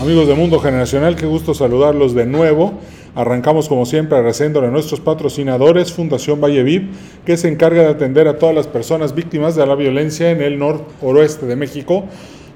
Amigos 0.00 0.26
de 0.26 0.34
Mundo 0.34 0.58
Generacional, 0.58 1.14
qué 1.14 1.24
gusto 1.24 1.54
saludarlos 1.54 2.14
de 2.14 2.26
nuevo. 2.26 2.72
Arrancamos 3.14 3.68
como 3.68 3.86
siempre 3.86 4.16
agradeciéndole 4.16 4.66
a 4.66 4.70
nuestros 4.70 4.98
patrocinadores, 4.98 5.92
Fundación 5.92 6.40
Valle 6.40 6.64
Viv, 6.64 6.90
que 7.24 7.36
se 7.36 7.46
encarga 7.46 7.82
de 7.82 7.90
atender 7.90 8.26
a 8.26 8.36
todas 8.36 8.56
las 8.56 8.66
personas 8.66 9.14
víctimas 9.14 9.54
de 9.54 9.64
la 9.64 9.76
violencia 9.76 10.32
en 10.32 10.42
el 10.42 10.58
noroeste 10.58 11.46
de 11.46 11.54
México. 11.54 12.06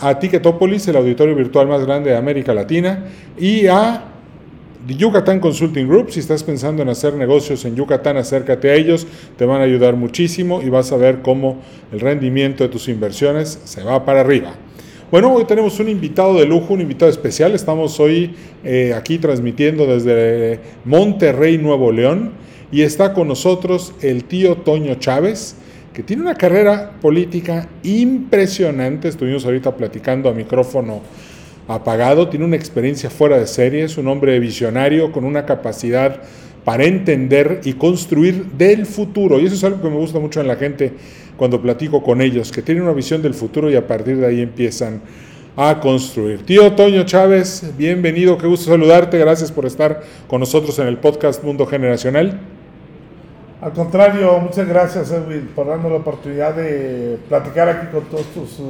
A 0.00 0.16
Ticketopolis, 0.20 0.86
el 0.86 0.96
auditorio 0.96 1.34
virtual 1.34 1.66
más 1.66 1.84
grande 1.84 2.10
de 2.10 2.16
América 2.16 2.54
Latina. 2.54 3.06
Y 3.36 3.66
a 3.66 4.12
Yucatán 4.86 5.40
Consulting 5.40 5.88
Group, 5.88 6.12
si 6.12 6.20
estás 6.20 6.44
pensando 6.44 6.82
en 6.82 6.88
hacer 6.88 7.14
negocios 7.14 7.64
en 7.64 7.74
Yucatán, 7.74 8.16
acércate 8.16 8.70
a 8.70 8.74
ellos, 8.74 9.06
te 9.36 9.44
van 9.44 9.60
a 9.60 9.64
ayudar 9.64 9.96
muchísimo 9.96 10.62
y 10.62 10.68
vas 10.68 10.92
a 10.92 10.96
ver 10.96 11.20
cómo 11.20 11.58
el 11.90 11.98
rendimiento 11.98 12.62
de 12.62 12.70
tus 12.70 12.88
inversiones 12.88 13.60
se 13.64 13.82
va 13.82 14.04
para 14.04 14.20
arriba. 14.20 14.54
Bueno, 15.10 15.32
hoy 15.32 15.46
tenemos 15.46 15.80
un 15.80 15.88
invitado 15.88 16.34
de 16.34 16.46
lujo, 16.46 16.74
un 16.74 16.80
invitado 16.80 17.10
especial. 17.10 17.54
Estamos 17.54 17.98
hoy 17.98 18.34
eh, 18.62 18.92
aquí 18.94 19.18
transmitiendo 19.18 19.86
desde 19.86 20.60
Monterrey, 20.84 21.58
Nuevo 21.58 21.90
León, 21.90 22.32
y 22.70 22.82
está 22.82 23.14
con 23.14 23.26
nosotros 23.26 23.94
el 24.00 24.24
tío 24.24 24.58
Toño 24.58 24.94
Chávez, 24.96 25.56
que 25.92 26.02
tiene 26.02 26.22
una 26.22 26.34
carrera 26.34 26.92
política 27.00 27.68
impresionante. 27.82 29.08
Estuvimos 29.08 29.44
ahorita 29.44 29.74
platicando 29.74 30.28
a 30.28 30.34
micrófono 30.34 31.00
apagado, 31.68 32.28
tiene 32.28 32.46
una 32.46 32.56
experiencia 32.56 33.10
fuera 33.10 33.38
de 33.38 33.46
serie, 33.46 33.84
es 33.84 33.98
un 33.98 34.08
hombre 34.08 34.38
visionario 34.40 35.12
con 35.12 35.24
una 35.24 35.44
capacidad 35.44 36.22
para 36.64 36.84
entender 36.84 37.60
y 37.64 37.74
construir 37.74 38.46
del 38.56 38.86
futuro. 38.86 39.38
Y 39.38 39.46
eso 39.46 39.54
es 39.54 39.64
algo 39.64 39.80
que 39.80 39.88
me 39.88 39.96
gusta 39.96 40.18
mucho 40.18 40.40
en 40.40 40.48
la 40.48 40.56
gente 40.56 40.92
cuando 41.36 41.62
platico 41.62 42.02
con 42.02 42.20
ellos, 42.20 42.50
que 42.50 42.62
tienen 42.62 42.82
una 42.82 42.92
visión 42.92 43.22
del 43.22 43.34
futuro 43.34 43.70
y 43.70 43.76
a 43.76 43.86
partir 43.86 44.16
de 44.16 44.26
ahí 44.26 44.40
empiezan 44.40 45.00
a 45.56 45.78
construir. 45.80 46.44
Tío 46.44 46.72
Toño 46.72 47.04
Chávez, 47.04 47.72
bienvenido, 47.76 48.38
qué 48.38 48.46
gusto 48.46 48.70
saludarte, 48.70 49.18
gracias 49.18 49.52
por 49.52 49.66
estar 49.66 50.02
con 50.26 50.40
nosotros 50.40 50.78
en 50.78 50.88
el 50.88 50.98
podcast 50.98 51.42
Mundo 51.42 51.66
Generacional. 51.66 52.40
Al 53.60 53.72
contrario, 53.72 54.38
muchas 54.38 54.68
gracias 54.68 55.10
Edwin 55.10 55.48
por 55.54 55.66
darnos 55.66 55.90
la 55.90 55.98
oportunidad 55.98 56.54
de 56.54 57.18
platicar 57.28 57.68
aquí 57.68 57.86
con 57.92 58.04
todos 58.04 58.26
tus 58.26 58.60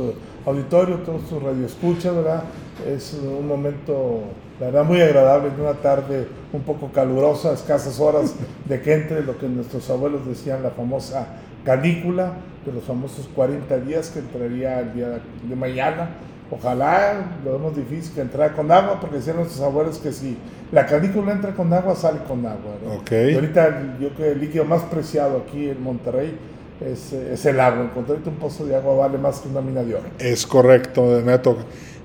auditorios, 0.49 1.05
todos 1.05 1.29
tus 1.29 1.43
radioescuchas, 1.43 2.15
¿verdad? 2.15 2.43
Es 2.87 3.15
un 3.15 3.47
momento, 3.47 4.23
la 4.61 4.67
verdad, 4.67 4.85
muy 4.85 5.01
agradable, 5.01 5.49
en 5.49 5.61
una 5.61 5.75
tarde 5.75 6.27
un 6.53 6.63
poco 6.63 6.91
calurosa, 6.93 7.53
escasas 7.53 8.01
horas 8.01 8.35
de 8.65 8.81
que 8.81 8.95
entre 8.95 9.23
lo 9.23 9.39
que 9.39 9.49
nuestros 9.49 9.89
abuelos 9.91 10.27
decían 10.27 10.63
la 10.63 10.71
famosa 10.71 11.27
canícula, 11.65 12.33
de 12.65 12.73
los 12.73 12.85
famosos 12.85 13.29
40 13.35 13.79
días 13.79 14.11
que 14.11 14.21
entraría 14.21 14.81
el 14.81 14.95
día 14.95 15.21
de 15.49 15.57
mañana. 15.57 16.11
Ojalá, 16.51 17.27
lo 17.45 17.53
vemos 17.53 17.77
difícil 17.77 18.15
que 18.15 18.23
entrara 18.23 18.55
con 18.55 18.71
agua, 18.73 18.99
porque 19.01 19.17
decían 19.17 19.37
nuestros 19.37 19.61
abuelos 19.61 19.99
que 19.99 20.13
si 20.13 20.37
la 20.73 20.87
canícula 20.87 21.33
entra 21.33 21.55
con 21.55 21.73
agua, 21.73 21.95
sale 21.95 22.20
con 22.27 22.45
agua. 22.47 22.73
Okay. 23.01 23.33
Y 23.33 23.35
ahorita 23.35 23.97
yo 24.01 24.08
creo 24.11 24.17
que 24.17 24.33
el 24.33 24.41
líquido 24.41 24.64
más 24.64 24.83
preciado 24.85 25.45
aquí 25.47 25.69
en 25.69 25.83
Monterrey 25.83 26.35
es, 26.80 27.12
es 27.12 27.46
el 27.46 27.61
agua. 27.61 27.84
Encontrar 27.84 28.18
un 28.24 28.36
pozo 28.36 28.66
de 28.66 28.77
agua 28.77 28.94
vale 28.94 29.18
más 29.18 29.40
que 29.40 29.48
una 29.48 29.61
mina 29.61 29.83
de 29.83 29.94
oro. 29.94 30.05
Es 30.18 30.46
correcto, 30.46 31.22
me 31.24 31.33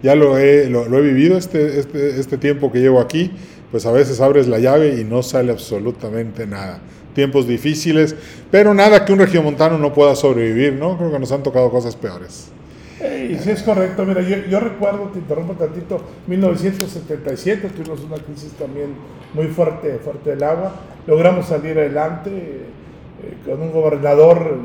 ya 0.03 0.15
lo 0.15 0.37
he, 0.37 0.69
lo, 0.69 0.89
lo 0.89 0.99
he 0.99 1.01
vivido 1.01 1.37
este, 1.37 1.79
este, 1.79 2.19
este 2.19 2.37
tiempo 2.37 2.71
que 2.71 2.79
llevo 2.79 2.99
aquí, 2.99 3.31
pues 3.71 3.85
a 3.85 3.91
veces 3.91 4.19
abres 4.19 4.47
la 4.47 4.59
llave 4.59 4.99
y 4.99 5.05
no 5.05 5.23
sale 5.23 5.51
absolutamente 5.51 6.45
nada. 6.45 6.81
Tiempos 7.15 7.47
difíciles, 7.47 8.13
pero 8.51 8.73
nada 8.73 9.05
que 9.05 9.13
un 9.13 9.19
regiomontano 9.19 9.77
no 9.77 9.93
pueda 9.93 10.15
sobrevivir, 10.15 10.73
¿no? 10.73 10.97
Creo 10.97 11.11
que 11.11 11.19
nos 11.19 11.31
han 11.31 11.41
tocado 11.41 11.69
cosas 11.71 11.95
peores. 11.95 12.49
Y 12.99 13.35
sí 13.37 13.51
es 13.51 13.63
correcto, 13.63 14.05
mira, 14.05 14.21
yo, 14.21 14.37
yo, 14.49 14.59
recuerdo, 14.59 15.09
te 15.13 15.19
interrumpo 15.19 15.53
tantito, 15.53 16.01
1977 16.27 17.69
tuvimos 17.69 18.01
una 18.01 18.17
crisis 18.17 18.51
también 18.53 18.95
muy 19.33 19.47
fuerte, 19.47 19.99
fuerte 20.03 20.31
del 20.31 20.43
agua, 20.43 20.73
logramos 21.07 21.47
salir 21.47 21.77
adelante 21.77 22.65
con 23.45 23.61
un 23.61 23.71
gobernador, 23.71 24.57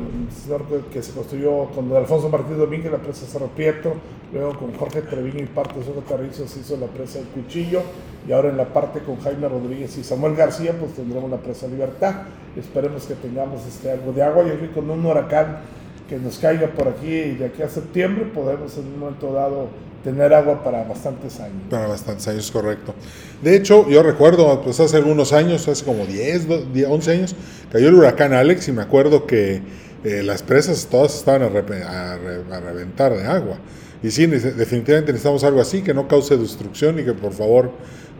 que 0.91 1.01
se 1.01 1.13
construyó 1.13 1.65
con 1.65 1.95
Alfonso 1.95 2.29
Martínez 2.29 2.59
Domínguez, 2.59 2.91
la 2.91 2.97
presa 2.97 3.25
Cerro 3.25 3.47
Prieto, 3.47 3.93
luego 4.33 4.57
con 4.57 4.73
Jorge 4.73 5.01
Treviño 5.01 5.43
y 5.43 5.47
parte 5.47 5.79
de 5.79 5.85
su 5.85 5.91
Terrizo 6.01 6.47
se 6.47 6.59
hizo 6.59 6.77
la 6.77 6.87
presa 6.87 7.19
del 7.19 7.27
Cuchillo, 7.27 7.81
y 8.27 8.31
ahora 8.31 8.49
en 8.49 8.57
la 8.57 8.65
parte 8.65 8.99
con 8.99 9.19
Jaime 9.21 9.47
Rodríguez 9.47 9.97
y 9.97 10.03
Samuel 10.03 10.35
García, 10.35 10.73
pues 10.79 10.93
tendremos 10.93 11.29
la 11.31 11.37
presa 11.37 11.67
Libertad. 11.67 12.23
Esperemos 12.55 13.05
que 13.05 13.15
tengamos 13.15 13.65
este, 13.65 13.91
algo 13.91 14.11
de 14.11 14.21
agua. 14.21 14.43
Y 14.43 14.67
con 14.67 14.89
un 14.89 15.05
huracán 15.05 15.59
que 16.07 16.17
nos 16.17 16.37
caiga 16.37 16.67
por 16.67 16.87
aquí 16.87 17.35
de 17.35 17.45
aquí 17.45 17.61
a 17.61 17.69
septiembre 17.69 18.25
podemos 18.25 18.75
en 18.77 18.87
un 18.87 18.99
momento 18.99 19.31
dado 19.31 19.67
tener 20.03 20.33
agua 20.33 20.63
para 20.63 20.83
bastantes 20.83 21.39
años. 21.39 21.63
Para 21.69 21.87
bastantes 21.87 22.27
años, 22.27 22.51
correcto. 22.51 22.93
De 23.41 23.55
hecho, 23.55 23.87
yo 23.89 24.03
recuerdo, 24.03 24.61
pues 24.61 24.79
hace 24.79 24.97
algunos 24.97 25.33
años, 25.33 25.67
hace 25.67 25.85
como 25.85 26.05
10, 26.05 26.47
11 26.87 27.11
años, 27.11 27.35
cayó 27.71 27.89
el 27.89 27.95
huracán 27.95 28.33
Alex 28.33 28.67
y 28.67 28.71
me 28.71 28.81
acuerdo 28.81 29.25
que 29.25 29.61
eh, 30.03 30.23
las 30.23 30.43
presas 30.43 30.87
todas 30.89 31.15
estaban 31.15 31.43
a, 31.43 31.47
a, 31.47 32.13
a, 32.13 32.59
reventar 32.59 33.15
de 33.15 33.25
agua. 33.25 33.57
Y 34.01 34.11
sí, 34.11 34.25
definitivamente 34.27 35.11
necesitamos 35.11 35.43
algo 35.43 35.59
así, 35.59 35.81
que 35.81 35.93
no 35.93 36.07
cause 36.07 36.37
destrucción 36.37 36.99
y 36.99 37.03
que 37.03 37.13
por 37.13 37.33
favor 37.33 37.71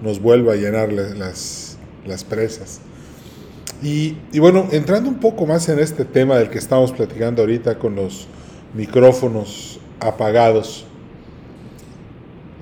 nos 0.04 0.22
vuelva 0.22 0.54
a 0.54 0.56
llenar 0.58 0.92
las, 0.92 1.78
las 2.06 2.26
presas. 2.26 2.82
Y, 3.82 4.18
y, 4.34 4.40
bueno, 4.40 4.68
entrando 4.72 5.10
un 5.10 5.20
poco 5.20 5.46
más 5.46 5.70
en 5.70 5.80
este 5.80 6.04
tema 6.04 6.38
del 6.38 6.50
que 6.50 6.58
estamos 6.58 6.92
platicando 6.92 7.44
ahorita 7.44 7.80
con 7.80 7.96
los 7.96 8.28
micrófonos 8.74 9.80
apagados, 10.02 10.86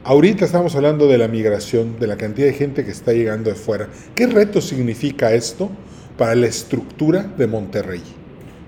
ahorita 0.07 0.45
estamos 0.45 0.73
hablando 0.73 1.06
de 1.07 1.18
la 1.18 1.28
migración, 1.28 2.00
de 2.00 2.07
la 2.07 2.16
cantidad 2.16 2.47
de 2.47 2.53
gente 2.53 2.85
que 2.85 2.91
está 2.91 3.12
llegando 3.12 3.50
de 3.50 3.57
fuera. 3.57 3.90
¿Qué 4.16 4.25
reto 4.25 4.62
significa 4.62 5.34
esto 5.34 5.69
para 6.18 6.34
la 6.34 6.47
estructura 6.47 7.23
de 7.23 7.45
Monterrey? 7.45 8.01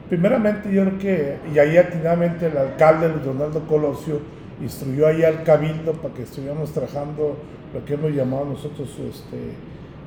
Primeramente, 0.10 0.70
yo 0.74 0.84
creo 0.84 1.00
que, 1.00 1.38
y 1.56 1.60
ahí 1.60 1.78
atinadamente 1.78 2.48
el 2.48 2.58
alcalde 2.58 3.10
Leonardo 3.24 3.66
Colosio 3.68 4.20
instruyó 4.62 5.08
ahí 5.08 5.24
al 5.24 5.44
cabildo 5.44 5.94
para 5.94 6.14
que 6.14 6.24
estuviéramos 6.24 6.74
trabajando 6.74 7.38
lo 7.74 7.86
que 7.86 7.94
hemos 7.94 8.12
llamado 8.12 8.44
nosotros 8.44 8.90
este, 8.90 9.38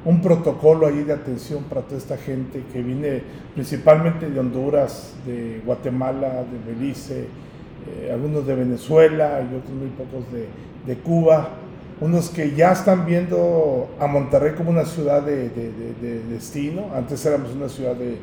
un 0.04 0.20
protocolo 0.20 0.86
ahí 0.86 1.02
de 1.02 1.14
atención 1.14 1.62
para 1.64 1.80
toda 1.80 1.96
esta 1.96 2.18
gente 2.18 2.62
que 2.74 2.82
viene 2.82 3.22
principalmente 3.54 4.28
de 4.28 4.38
Honduras, 4.38 5.14
de 5.24 5.62
Guatemala, 5.64 6.44
de 6.44 6.74
Belice, 6.74 7.20
eh, 7.20 8.10
algunos 8.12 8.46
de 8.46 8.54
Venezuela 8.54 9.40
y 9.40 9.56
otros 9.56 9.72
muy 9.72 9.88
pocos 9.88 10.30
de, 10.30 10.46
de, 10.86 10.96
Cuba, 10.96 11.50
unos 12.00 12.30
que 12.30 12.54
ya 12.54 12.72
están 12.72 13.06
viendo 13.06 13.88
a 14.00 14.06
Monterrey 14.06 14.54
como 14.54 14.70
una 14.70 14.84
ciudad 14.84 15.22
de, 15.22 15.48
de, 15.50 15.72
de 16.00 16.22
destino, 16.30 16.86
antes 16.94 17.24
éramos 17.24 17.52
una 17.52 17.68
ciudad 17.68 17.94
de, 17.94 18.18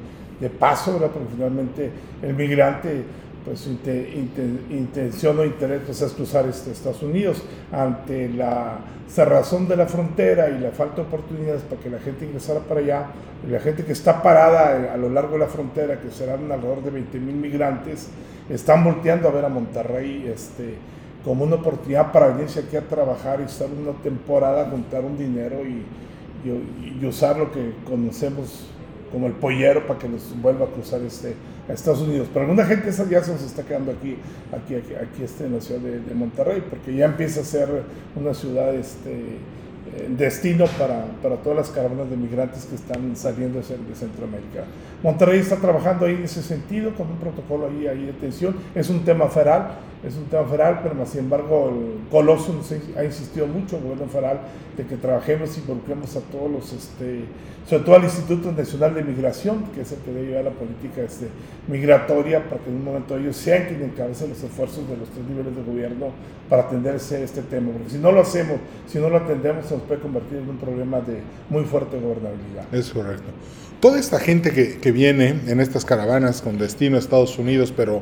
paso, 0.50 0.94
¿verdad? 0.94 1.10
porque 1.14 1.28
finalmente 1.36 1.92
el 2.22 2.34
migrante 2.34 3.04
pues 3.46 3.68
intención 3.68 5.40
o 5.40 5.46
interés 5.46 5.82
pues, 5.86 6.02
es 6.02 6.12
cruzar 6.14 6.46
este, 6.48 6.72
Estados 6.72 7.02
Unidos 7.02 7.42
ante 7.72 8.30
la 8.30 8.80
cerrazón 9.10 9.68
de 9.68 9.76
la 9.76 9.88
frontera 9.88 10.50
y 10.50 10.60
la 10.60 10.72
falta 10.72 10.98
de 10.98 11.02
oportunidades 11.04 11.62
para 11.64 11.82
que 11.82 11.90
la 11.90 12.00
gente 12.00 12.26
ingresara 12.26 12.60
para 12.60 12.80
allá, 12.80 13.08
y 13.46 13.52
la 13.52 13.60
gente 13.60 13.84
que 13.84 13.94
está 13.94 14.22
parada 14.22 14.94
a 14.94 14.98
lo 14.98 15.10
largo 15.10 15.34
de 15.34 15.40
la 15.40 15.48
frontera, 15.48 16.00
que 16.00 16.12
serán 16.12 16.52
alrededor 16.52 16.84
de 16.84 16.92
20 16.92 17.20
mil 17.20 17.36
migrantes, 17.36 18.10
están 18.50 18.84
volteando 18.84 19.28
a 19.30 19.32
ver 19.32 19.46
a 19.46 19.50
Monterrey 19.50 20.30
este, 20.32 20.76
como 21.24 21.44
una 21.44 21.56
oportunidad 21.56 22.12
para 22.12 22.28
venirse 22.28 22.62
aquí 22.62 22.78
a 22.78 22.82
trabajar 22.82 23.42
y 23.42 23.44
estar 23.44 23.68
una 23.70 23.92
temporada, 24.02 24.70
juntar 24.70 25.04
un 25.04 25.18
dinero 25.18 25.58
y, 25.66 25.84
usar 27.06 27.38
lo 27.38 27.52
que 27.52 27.74
conocemos 27.86 28.68
como 29.12 29.28
el 29.28 29.34
pollero 29.34 29.86
para 29.86 30.00
que 30.00 30.08
nos 30.08 30.34
vuelva 30.42 30.68
a 30.68 30.70
cruzar 30.70 31.02
este, 31.02 31.34
a 31.68 31.74
Estados 31.74 32.02
Unidos. 32.02 32.30
Pero 32.32 32.46
alguna 32.46 32.64
gente 32.66 32.90
esa 32.90 33.10
ya 33.10 33.22
se 33.22 33.34
nos 33.34 33.42
está 33.42 33.64
quedando 33.64 33.92
aquí, 33.92 34.16
aquí, 34.54 34.76
aquí, 34.76 34.94
aquí 34.96 35.24
este, 35.24 35.48
en 35.48 35.56
la 35.56 35.62
ciudad 35.62 35.82
de, 35.82 36.00
de, 36.00 36.14
Monterrey, 36.14 36.64
porque 36.70 36.96
ya 36.96 37.06
empieza 37.06 37.42
a 37.42 37.44
ser 37.44 37.68
una 38.16 38.34
ciudad 38.34 38.74
este, 38.74 39.40
destino 40.18 40.66
para, 40.78 41.06
para, 41.22 41.38
todas 41.38 41.58
las 41.58 41.70
caravanas 41.70 42.10
de 42.10 42.18
migrantes 42.18 42.66
que 42.66 42.76
están 42.76 43.16
saliendo 43.16 43.60
de, 43.60 43.64
Centroamérica. 43.64 44.66
Monterrey 45.04 45.40
está 45.40 45.56
trabajando 45.56 46.06
ahí 46.06 46.16
en 46.16 46.24
ese 46.24 46.42
sentido, 46.42 46.94
con 46.96 47.08
un 47.08 47.18
protocolo 47.18 47.68
ahí, 47.68 47.88
ahí 47.88 48.06
de 48.06 48.12
atención. 48.12 48.56
Es 48.76 48.90
un 48.90 49.04
tema 49.04 49.28
federal, 49.28 49.72
es 50.06 50.16
un 50.16 50.26
tema 50.26 50.46
federal, 50.46 50.80
pero 50.84 51.06
sin 51.06 51.22
embargo 51.22 51.70
el 51.70 52.10
Coloso 52.10 52.60
ha 52.98 53.04
insistido 53.04 53.48
mucho, 53.48 53.78
el 53.78 53.84
gobierno 53.84 54.08
federal, 54.08 54.40
de 54.78 54.86
que 54.86 54.96
trabajemos 54.96 55.58
y 55.58 55.62
involucremos 55.62 56.16
a 56.16 56.22
todos 56.22 56.52
los, 56.52 56.74
este, 56.74 57.26
sobre 57.68 57.84
todo 57.84 57.96
al 57.96 58.04
Instituto 58.04 58.52
Nacional 58.52 58.96
de 58.96 59.04
Migración, 59.04 59.66
que 59.76 59.82
es 59.82 59.92
el 59.92 60.00
que 60.00 60.12
debe 60.12 60.28
llevar 60.28 60.46
la 60.46 60.52
política 60.52 61.02
este, 61.02 61.28
migratoria, 61.68 62.48
para 62.48 62.62
que 62.62 62.70
en 62.70 62.78
un 62.78 62.86
momento 62.86 63.18
ellos 63.18 63.36
sean 63.36 63.68
quienes 63.68 63.90
encabecen 63.90 64.30
los 64.30 64.42
esfuerzos 64.42 64.88
de 64.88 64.98
los 64.98 65.10
tres 65.10 65.26
niveles 65.28 65.56
de 65.56 65.64
gobierno 65.64 66.08
para 66.50 66.64
atender 66.64 66.96
este 66.96 67.42
tema. 67.44 67.72
Porque 67.72 67.92
si 67.92 67.98
no 67.98 68.12
lo 68.12 68.22
hacemos, 68.22 68.58
si 68.88 69.00
no 69.00 69.10
lo 69.10 69.18
atendemos, 69.18 69.66
nos 69.80 69.88
puede 69.88 70.02
convertir 70.02 70.38
en 70.38 70.50
un 70.50 70.58
problema 70.58 71.00
de 71.00 71.22
muy 71.50 71.64
fuerte 71.64 72.00
gobernabilidad. 72.00 72.74
Es 72.74 72.92
correcto. 72.92 73.30
Toda 73.80 74.00
esta 74.00 74.20
gente 74.20 74.52
que, 74.52 74.78
que 74.78 74.92
viene 74.92 75.40
en 75.48 75.60
estas 75.60 75.86
caravanas 75.86 76.42
con 76.42 76.58
destino 76.58 76.98
a 76.98 77.00
Estados 77.00 77.40
Unidos, 77.40 77.74
pero 77.76 78.02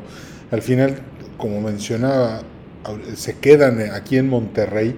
al 0.52 0.62
final 0.62 1.02
como 1.38 1.62
mencionaba, 1.62 2.42
se 3.16 3.38
quedan 3.38 3.80
aquí 3.94 4.18
en 4.18 4.30
Monterrey. 4.30 4.96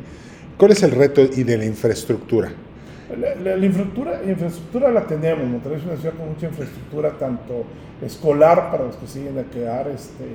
¿Cuál 0.57 0.71
es 0.71 0.83
el 0.83 0.91
reto 0.91 1.21
y 1.21 1.43
de 1.43 1.57
la 1.57 1.65
infraestructura? 1.65 2.51
La, 3.17 3.55
infraestructura, 3.55 4.21
infraestructura 4.25 4.91
la 4.91 5.05
tenemos. 5.05 5.47
Monterrey 5.47 5.79
es 5.79 5.85
una 5.85 5.97
ciudad 5.97 6.15
con 6.15 6.29
mucha 6.29 6.47
infraestructura, 6.47 7.17
tanto 7.17 7.65
escolar 8.01 8.71
para 8.71 8.85
los 8.85 8.95
que 8.95 9.07
siguen 9.07 9.37
a 9.37 9.43
quedar, 9.43 9.87
este, 9.87 10.25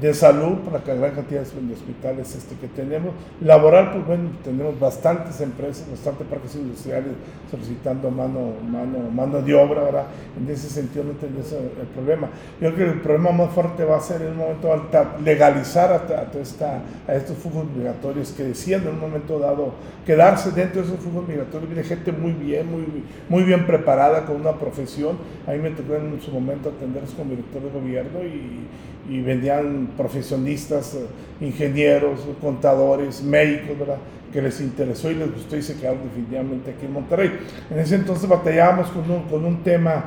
de 0.00 0.14
salud, 0.14 0.58
para 0.58 0.84
la 0.86 0.94
gran 0.94 1.14
cantidad 1.14 1.42
de 1.42 1.74
hospitales 1.74 2.34
este, 2.34 2.54
que 2.56 2.68
tenemos. 2.68 3.12
Laboral, 3.40 3.92
pues 3.92 4.06
bueno, 4.06 4.30
tenemos 4.44 4.78
bastantes 4.78 5.40
empresas, 5.40 5.88
bastantes 5.90 6.26
parques 6.26 6.54
industriales 6.54 7.12
solicitando 7.50 8.10
mano, 8.10 8.54
mano, 8.66 9.10
mano 9.14 9.42
de 9.42 9.54
obra, 9.54 9.82
¿verdad? 9.84 10.06
En 10.38 10.50
ese 10.50 10.68
sentido 10.68 11.04
no 11.04 11.12
tenemos 11.12 11.52
el 11.52 11.86
problema. 11.94 12.28
Yo 12.60 12.74
creo 12.74 12.88
que 12.88 12.94
el 12.94 13.00
problema 13.00 13.32
más 13.32 13.50
fuerte 13.52 13.84
va 13.84 13.98
a 13.98 14.00
ser 14.00 14.22
en 14.22 14.32
un 14.32 14.38
momento 14.38 14.88
legalizar 15.22 15.92
a, 15.92 16.38
esta, 16.40 16.82
a 17.06 17.14
estos 17.14 17.36
flujos 17.36 17.66
migratorios 17.76 18.32
que 18.32 18.44
decían 18.44 18.82
en 18.82 18.88
un 18.88 19.00
momento 19.00 19.38
dado 19.38 19.74
quedarse 20.06 20.50
dentro 20.52 20.80
de 20.80 20.88
esos 20.88 21.00
flujos 21.00 21.28
migratorios. 21.28 21.68
Viene 21.68 21.84
gente 21.84 22.12
muy 22.12 22.32
bien, 22.32 22.70
muy, 22.70 23.04
muy 23.28 23.42
bien 23.42 23.66
preparada, 23.66 24.24
con 24.24 24.36
una 24.36 24.52
profesión. 24.52 25.18
A 25.46 25.52
mí 25.52 25.58
me 25.58 25.70
tocó 25.70 25.94
en 25.94 26.20
su 26.22 26.30
momento 26.30 26.70
atenderlos 26.70 27.12
como 27.12 27.30
director 27.30 27.62
de 27.62 27.70
gobierno 27.70 28.24
y 28.24 28.66
y 29.08 29.20
vendían 29.20 29.90
profesionistas, 29.96 30.94
eh, 30.94 31.06
ingenieros, 31.44 32.20
contadores, 32.40 33.22
médicos, 33.22 33.78
¿verdad? 33.78 33.98
que 34.32 34.40
les 34.40 34.60
interesó 34.60 35.10
y 35.10 35.14
les 35.14 35.30
gustó 35.30 35.56
y 35.56 35.62
se 35.62 35.76
quedaron 35.76 36.04
definitivamente 36.04 36.70
aquí 36.70 36.86
en 36.86 36.92
Monterrey. 36.92 37.30
En 37.70 37.78
ese 37.78 37.96
entonces 37.96 38.28
batallábamos 38.28 38.88
con 38.88 39.10
un, 39.10 39.22
con 39.24 39.44
un 39.44 39.62
tema 39.62 40.04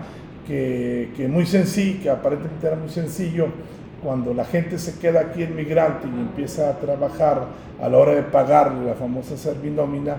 que, 0.48 1.12
que 1.16 1.28
muy 1.28 1.46
sencillo, 1.46 2.02
que 2.02 2.10
aparentemente 2.10 2.66
era 2.66 2.76
muy 2.76 2.90
sencillo, 2.90 3.50
cuando 4.04 4.34
la 4.34 4.46
gente 4.46 4.78
se 4.78 5.00
queda 5.00 5.22
aquí 5.22 5.44
en 5.44 5.56
migrante 5.56 6.08
y 6.08 6.20
empieza 6.20 6.70
a 6.70 6.80
trabajar 6.80 7.48
a 7.82 7.90
la 7.90 7.98
hora 7.98 8.14
de 8.14 8.24
pagarle 8.24 8.86
la 8.86 8.94
famosa 8.94 9.38
servinómina, 9.38 10.18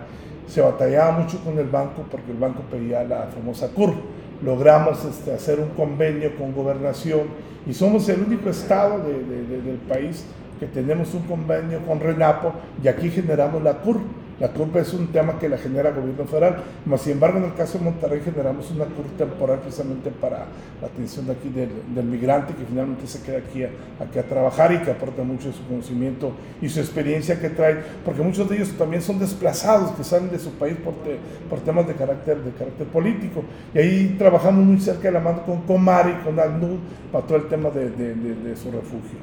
se 0.49 0.61
batallaba 0.61 1.19
mucho 1.19 1.43
con 1.43 1.59
el 1.59 1.67
banco 1.67 2.05
porque 2.11 2.31
el 2.31 2.39
banco 2.39 2.63
pedía 2.71 3.05
la 3.05 3.29
famosa 3.35 3.69
CUR. 3.69 3.95
Logramos 4.43 5.05
este, 5.05 5.33
hacer 5.33 5.61
un 5.61 5.71
convenio 5.71 6.37
con 6.37 6.53
gobernación 6.53 7.23
y 7.67 7.75
somos 7.75 8.09
el 8.09 8.23
único 8.23 8.51
estado 8.51 8.99
del 8.99 9.79
país 9.89 10.25
que 10.61 10.67
tenemos 10.67 11.13
un 11.15 11.23
convenio 11.23 11.81
con 11.87 12.01
RENAPO 12.01 12.53
y 12.83 12.89
aquí 12.89 13.11
generamos 13.11 13.63
la 13.63 13.75
CUR. 13.79 14.01
La 14.39 14.49
CUR 14.49 14.69
es 14.77 14.93
un 14.93 15.07
tema 15.07 15.39
que 15.39 15.49
la 15.49 15.57
genera 15.57 15.89
el 15.89 15.95
gobierno 15.95 16.27
federal, 16.27 16.63
mas 16.85 17.01
sin 17.01 17.13
embargo 17.13 17.39
en 17.39 17.45
el 17.45 17.55
caso 17.55 17.79
de 17.79 17.85
Monterrey 17.85 18.21
generamos 18.23 18.71
una 18.71 18.85
CUR 18.85 19.07
temporal 19.17 19.61
precisamente 19.61 20.11
para 20.11 20.47
la 20.81 20.89
atención 20.89 21.27
de 21.27 21.33
aquí 21.33 21.49
del, 21.49 22.05
migrante 22.05 22.53
que 22.53 22.67
finalmente 22.67 23.07
se 23.07 23.23
queda 23.23 23.39
aquí 23.39 23.63
a, 23.63 24.23
trabajar 24.29 24.73
y 24.73 24.79
que 24.81 24.91
aporta 24.91 25.23
mucho 25.23 25.49
de 25.49 25.55
su 25.55 25.67
conocimiento 25.67 26.33
y 26.61 26.69
su 26.69 26.81
experiencia 26.81 27.41
que 27.41 27.49
trae, 27.49 27.79
porque 28.05 28.21
muchos 28.21 28.47
de 28.51 28.57
ellos 28.57 28.73
también 28.77 29.01
son 29.01 29.19
desplazados, 29.19 29.93
que 29.93 30.05
salen 30.05 30.31
de 30.31 30.39
su 30.39 30.51
país 30.51 30.77
por, 30.85 31.61
temas 31.61 31.87
de 31.87 31.95
carácter, 31.95 32.39
de 32.43 32.51
carácter 32.51 32.87
político. 32.89 33.43
Y 33.75 33.79
ahí 33.79 34.17
trabajamos 34.19 34.65
muy 34.65 34.81
cerca 34.81 35.05
de 35.05 35.13
la 35.13 35.21
mano 35.21 35.45
con 35.47 35.63
Comari, 35.63 36.13
con 36.25 36.39
ACNUD, 36.39 36.79
para 37.11 37.27
todo 37.27 37.39
el 37.39 37.49
tema 37.49 37.71
de, 37.71 38.55
su 38.57 38.71
refugio. 38.71 39.19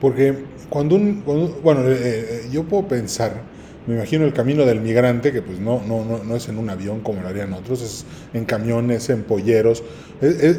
Porque 0.00 0.44
cuando 0.70 0.96
un, 0.96 1.22
bueno, 1.62 1.82
eh, 1.82 1.96
eh, 1.98 2.48
yo 2.50 2.64
puedo 2.64 2.86
pensar, 2.88 3.42
me 3.86 3.94
imagino 3.94 4.24
el 4.24 4.32
camino 4.32 4.64
del 4.64 4.80
migrante, 4.80 5.32
que 5.32 5.42
pues 5.42 5.60
no, 5.60 5.82
no, 5.86 6.04
no, 6.04 6.24
no 6.24 6.36
es 6.36 6.48
en 6.48 6.58
un 6.58 6.68
avión 6.68 7.00
como 7.00 7.22
lo 7.22 7.28
harían 7.28 7.52
otros, 7.52 7.82
es 7.82 8.04
en 8.34 8.44
camiones, 8.44 9.08
en 9.10 9.22
polleros. 9.22 9.82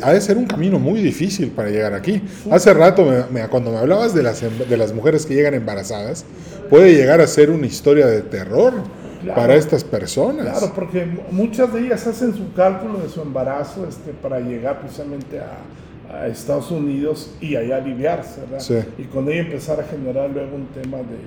ha 0.01 0.13
de 0.13 0.21
ser 0.21 0.37
un 0.37 0.45
camino 0.45 0.79
muy 0.79 1.01
difícil 1.01 1.49
para 1.51 1.69
llegar 1.69 1.93
aquí. 1.93 2.21
Hace 2.49 2.73
rato, 2.73 3.05
cuando 3.49 3.71
me 3.71 3.77
hablabas 3.77 4.13
de 4.13 4.23
las, 4.23 4.41
de 4.41 4.77
las 4.77 4.93
mujeres 4.93 5.25
que 5.25 5.33
llegan 5.33 5.53
embarazadas, 5.53 6.25
puede 6.69 6.93
llegar 6.93 7.19
a 7.19 7.27
ser 7.27 7.49
una 7.51 7.67
historia 7.67 8.07
de 8.07 8.21
terror. 8.21 8.73
para 9.35 9.55
estas 9.55 9.83
personas. 9.83 10.45
Claro, 10.47 10.73
porque 10.73 11.05
muchas 11.31 11.73
de 11.73 11.81
ellas 11.81 12.05
hacen 12.07 12.33
su 12.33 12.53
cálculo 12.53 12.99
de 12.99 13.09
su 13.09 13.21
embarazo 13.21 13.85
este, 13.89 14.11
para 14.11 14.39
llegar 14.39 14.79
precisamente 14.79 15.39
a, 15.39 15.57
a 16.15 16.27
Estados 16.27 16.71
Unidos 16.71 17.31
y 17.41 17.55
allá 17.55 17.77
aliviarse, 17.77 18.41
¿verdad? 18.49 18.85
Y 18.97 19.03
con 19.05 19.29
ello 19.29 19.41
empezar 19.41 19.79
a 19.79 19.83
generar 19.83 20.29
luego 20.29 20.55
un 20.55 20.67
tema 20.67 20.97
de, 20.97 21.17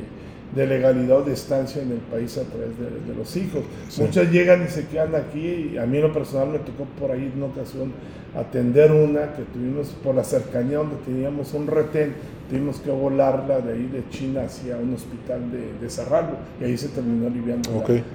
de 0.55 0.67
legalidad 0.67 1.19
o 1.19 1.23
de 1.23 1.32
estancia 1.32 1.82
en 1.82 1.93
el 1.93 1.99
país 1.99 2.37
a 2.38 2.43
través 2.43 2.70
de, 2.79 3.14
los 3.14 3.37
hijos. 3.37 3.62
Muchas 3.99 4.31
llegan 4.31 4.64
y 4.64 4.69
se 4.69 4.87
quedan 4.87 5.14
aquí 5.14 5.73
y 5.73 5.79
a 5.79 5.87
mí 5.87 5.99
en 5.99 6.02
lo 6.05 6.12
personal 6.12 6.49
me 6.49 6.58
tocó 6.58 6.85
por 6.99 7.12
ahí 7.12 7.31
en 7.32 7.43
una 7.43 7.52
ocasión 7.52 7.93
atender 8.35 8.93
una 8.93 9.32
que 9.35 9.43
tuvimos 9.43 9.88
por 10.02 10.14
la 10.14 10.25
cercanía 10.25 10.79
donde 10.79 10.97
teníamos 11.05 11.55
un 11.55 11.67
retén, 11.67 12.14
tuvimos 12.50 12.81
que 12.81 12.91
volarla 12.91 13.61
de 13.61 13.73
ahí 13.73 13.88
de 13.93 14.02
China 14.11 14.43
hacia 14.44 14.76
un 14.76 14.94
hospital 14.94 15.50
de, 15.52 15.73
de 15.81 15.91
Cerralbo 15.91 16.37
y 16.61 16.64
ahí 16.64 16.76
se 16.76 16.88
terminó 16.88 17.29
aliviando 17.29 17.70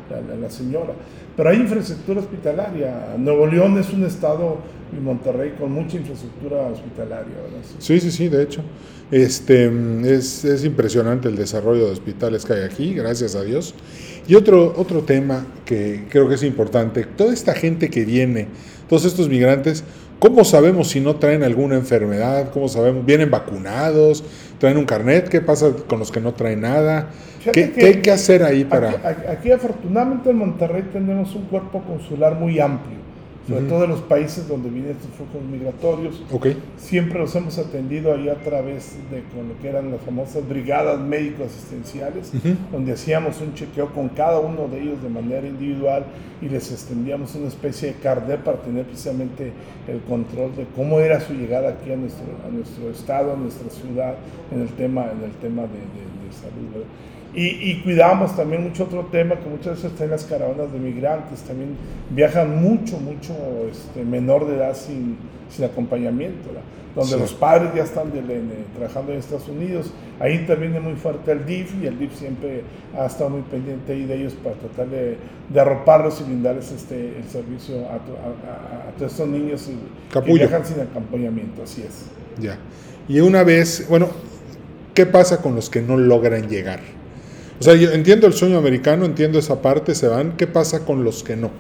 la, 0.09 0.35
la, 0.35 0.49
señora. 0.49 0.93
Pero 1.35 1.49
hay 1.49 1.57
infraestructura 1.57 2.19
hospitalaria. 2.19 3.15
Nuevo 3.17 3.47
León 3.47 3.77
es 3.77 3.91
un 3.93 4.03
estado 4.03 4.57
y 4.95 5.01
Monterrey 5.01 5.53
con 5.57 5.71
mucha 5.71 5.97
infraestructura 5.97 6.67
hospitalaria. 6.67 7.33
Sí, 7.79 7.99
sí, 7.99 8.11
sí, 8.11 8.29
de 8.29 8.43
hecho. 8.43 8.61
Este, 9.11 9.71
es, 10.03 10.43
es, 10.45 10.65
impresionante 10.65 11.27
el 11.27 11.35
desarrollo 11.35 11.85
de 11.85 11.91
hospitales 11.91 12.43
que 12.43 12.53
hay 12.53 12.63
aquí, 12.63 12.93
gracias 12.93 13.35
a 13.35 13.43
Dios. 13.43 13.75
Y 14.27 14.35
otro, 14.35 14.73
otro 14.77 15.01
tema 15.01 15.45
que 15.63 16.05
creo 16.09 16.27
que 16.27 16.35
es 16.35 16.43
importante, 16.43 17.03
toda 17.03 17.33
esta 17.33 17.53
gente 17.53 17.89
que 17.89 18.03
viene, 18.03 18.47
todos 18.89 19.05
estos 19.05 19.29
migrantes, 19.29 19.83
¿cómo 20.19 20.44
sabemos 20.44 20.89
si 20.89 21.00
no 21.00 21.15
traen 21.15 21.44
alguna 21.44 21.75
enfermedad? 21.75 22.50
¿Cómo 22.51 22.67
sabemos? 22.67 23.06
¿Vienen 23.06 23.31
vacunados? 23.31 24.23
¿Traen 24.59 24.77
un 24.77 24.85
carnet? 24.85 25.29
¿Qué 25.29 25.41
pasa 25.41 25.72
con 25.88 26.00
los 26.00 26.12
que 26.12 26.19
no 26.19 26.34
traen 26.34 26.62
nada? 26.62 27.10
¿Qué, 27.51 27.74
hay 27.77 28.01
que 28.01 28.12
hacer 28.12 28.43
ahí 28.43 28.65
para...? 28.65 28.89
Aquí, 28.89 29.27
aquí 29.29 29.51
afortunadamente 29.51 30.31
en 30.31 30.38
Monterrey 30.38 30.84
tenemos 30.91 31.36
un 31.36 31.43
cuerpo 31.43 31.81
consular 31.84 32.36
muy 32.36 32.60
amplio 32.60 33.04
sobre 33.47 33.65
todo 33.65 33.83
en 33.83 33.91
los 33.91 34.01
países 34.01 34.47
donde 34.47 34.69
vienen 34.69 34.91
estos 34.91 35.11
flujos 35.11 35.47
migratorios. 35.49 36.23
Siempre 36.77 37.19
los 37.19 37.35
hemos 37.35 37.57
atendido 37.59 38.13
ahí 38.13 38.29
a 38.29 38.35
través 38.35 38.95
de 39.11 39.23
con 39.35 39.49
lo 39.49 39.59
que 39.61 39.69
eran 39.69 39.91
las 39.91 40.01
famosas 40.01 40.47
brigadas 40.47 40.99
médicos 40.99 41.47
asistenciales, 41.47 42.31
donde 42.71 42.93
hacíamos 42.93 43.39
un 43.41 43.53
chequeo 43.53 43.93
con 43.93 44.09
cada 44.09 44.39
uno 44.39 44.67
de 44.67 44.81
ellos 44.81 45.01
de 45.03 45.09
manera 45.09 45.47
individual 45.47 46.05
y 46.41 46.49
les 46.49 46.71
extendíamos 46.71 47.35
una 47.35 47.47
especie 47.47 47.89
de 47.89 47.93
carnet 47.95 48.41
para 48.41 48.57
tener 48.57 48.85
precisamente 48.85 49.51
el 49.87 50.01
control 50.01 50.55
de 50.55 50.65
cómo 50.75 50.99
era 50.99 51.19
su 51.19 51.33
llegada 51.33 51.69
aquí 51.69 51.91
a 51.91 51.95
nuestro, 51.95 52.25
a 52.45 52.51
nuestro 52.51 52.89
estado, 52.89 53.33
a 53.33 53.35
nuestra 53.35 53.69
ciudad, 53.69 54.15
en 54.51 54.61
el 54.61 54.69
tema, 54.69 55.03
en 55.11 55.23
el 55.23 55.31
tema 55.41 55.63
de, 55.63 55.67
de, 55.67 56.25
de 56.25 56.33
salud. 56.33 56.83
Y, 57.36 57.48
y, 57.70 57.82
cuidamos 57.84 58.34
también 58.38 58.63
mucho 58.63 58.86
otro 58.86 59.08
tema 59.12 59.36
que 59.36 59.50
muchas 59.50 59.75
veces 59.75 59.92
están 59.92 60.10
las 60.10 60.24
caravanas 60.24 60.72
de 60.72 60.80
migrantes, 60.80 61.42
también 61.42 61.75
viajan 62.12 62.63
mucho, 62.63 62.98
mucho 62.98 63.36
este, 63.70 64.06
menor 64.06 64.48
de 64.48 64.56
edad 64.56 64.74
sin, 64.74 65.18
sin 65.50 65.65
acompañamiento, 65.65 66.50
donde 66.96 67.18
los 67.18 67.34
padres 67.34 67.72
ya 67.75 67.84
están 67.84 68.13
de, 68.13 68.22
trabajando 68.77 69.12
en 69.12 69.20
Estados 69.20 69.50
Unidos. 69.50 69.92
Ahí 70.18 70.36
interviene 70.36 70.80
muy 70.80 70.94
fuerte 70.94 71.34
el 71.34 71.46
DIF 71.46 71.74
y 71.84 71.88
el 71.88 72.00
DIF 72.00 72.15
siempre 72.15 72.62
ha 72.98 73.08
estado 73.08 73.32
muy 73.32 73.42
pendiente 73.42 73.92
ahí 73.92 74.06
de 74.06 74.15
ellos 74.15 74.34
para 74.42 74.56
tratar 74.56 74.88
de, 74.88 75.18
de 75.50 75.60
arroparlos 75.60 76.22
y 76.22 76.24
brindarles 76.24 76.72
este, 76.72 77.18
el 77.18 77.25
servicio 77.25 77.86
a, 77.89 77.96
a, 77.96 78.88
a, 78.88 78.92
todos 78.98 79.12
estos 79.12 79.27
niños 79.27 79.70
que 80.10 80.22
viajan 80.22 80.65
sin 80.65 80.80
acompañamiento, 80.80 81.63
así 81.63 81.82
es. 81.82 82.06
Ya. 82.42 82.58
Y 83.10 83.20
una 83.20 83.44
vez, 83.44 83.88
bueno, 83.89 84.08
¿qué 84.94 85.06
pasa 85.06 85.42
con 85.42 85.54
los 85.54 85.70
que 85.70 85.82
no 85.82 85.98
logran 85.98 86.48
llegar? 86.48 86.80
O 87.59 87.63
sea, 87.63 87.75
yo 87.75 87.91
entiendo 87.91 88.27
el 88.27 88.33
sueño 88.33 88.57
americano, 88.57 89.05
entiendo 89.05 89.39
esa 89.39 89.62
parte, 89.62 89.95
se 89.95 90.07
van. 90.07 90.35
¿Qué 90.35 90.45
pasa 90.45 90.85
con 90.85 91.03
los 91.03 91.24
que 91.24 91.35
no? 91.35 91.51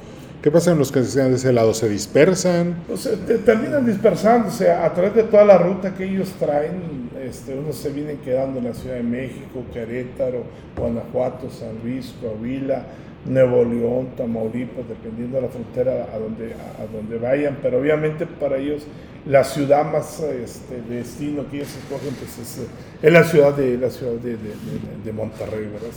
¿Qué 0.41 0.51
pasa 0.51 0.71
con 0.71 0.79
los 0.79 0.91
que 0.91 1.03
sean 1.03 1.29
de 1.29 1.37
ese 1.37 1.53
lado? 1.53 1.73
¿Se 1.73 1.89
dispersan? 1.89 2.75
Pues, 2.87 3.09
terminan 3.45 3.85
dispersándose 3.85 4.69
a 4.69 4.93
través 4.93 5.15
de 5.15 5.23
toda 5.23 5.45
la 5.45 5.57
ruta 5.57 5.95
que 5.95 6.03
ellos 6.05 6.29
traen. 6.37 7.09
Este, 7.23 7.57
unos 7.57 7.77
se 7.77 7.89
vienen 7.89 8.17
quedando 8.17 8.59
en 8.59 8.65
la 8.65 8.73
Ciudad 8.73 8.97
de 8.97 9.03
México, 9.03 9.63
Querétaro, 9.73 10.43
Guanajuato, 10.77 11.49
San 11.49 11.79
Luis, 11.83 12.13
Coahuila, 12.21 12.85
Nuevo 13.25 13.63
León, 13.63 14.09
Tamaulipas, 14.15 14.87
dependiendo 14.87 15.37
de 15.37 15.43
la 15.43 15.49
frontera 15.49 16.09
a 16.13 16.19
donde, 16.19 16.53
a, 16.53 16.85
donde 16.93 17.17
vayan, 17.17 17.57
pero 17.61 17.79
obviamente 17.79 18.25
para 18.25 18.57
ellos 18.57 18.85
la 19.25 19.43
ciudad 19.43 19.91
más 19.91 20.19
este, 20.19 20.81
destino 20.87 21.49
que 21.49 21.57
ellos 21.57 21.75
escogen 21.75 22.13
pues 22.13 22.37
es, 22.37 23.11
la 23.11 23.23
ciudad 23.23 23.55
de 23.55 23.77
la 23.77 23.89
ciudad 23.89 24.13
de, 24.13 24.37
de, 24.37 25.13
Monterrey, 25.13 25.65
¿verdad? 25.65 25.89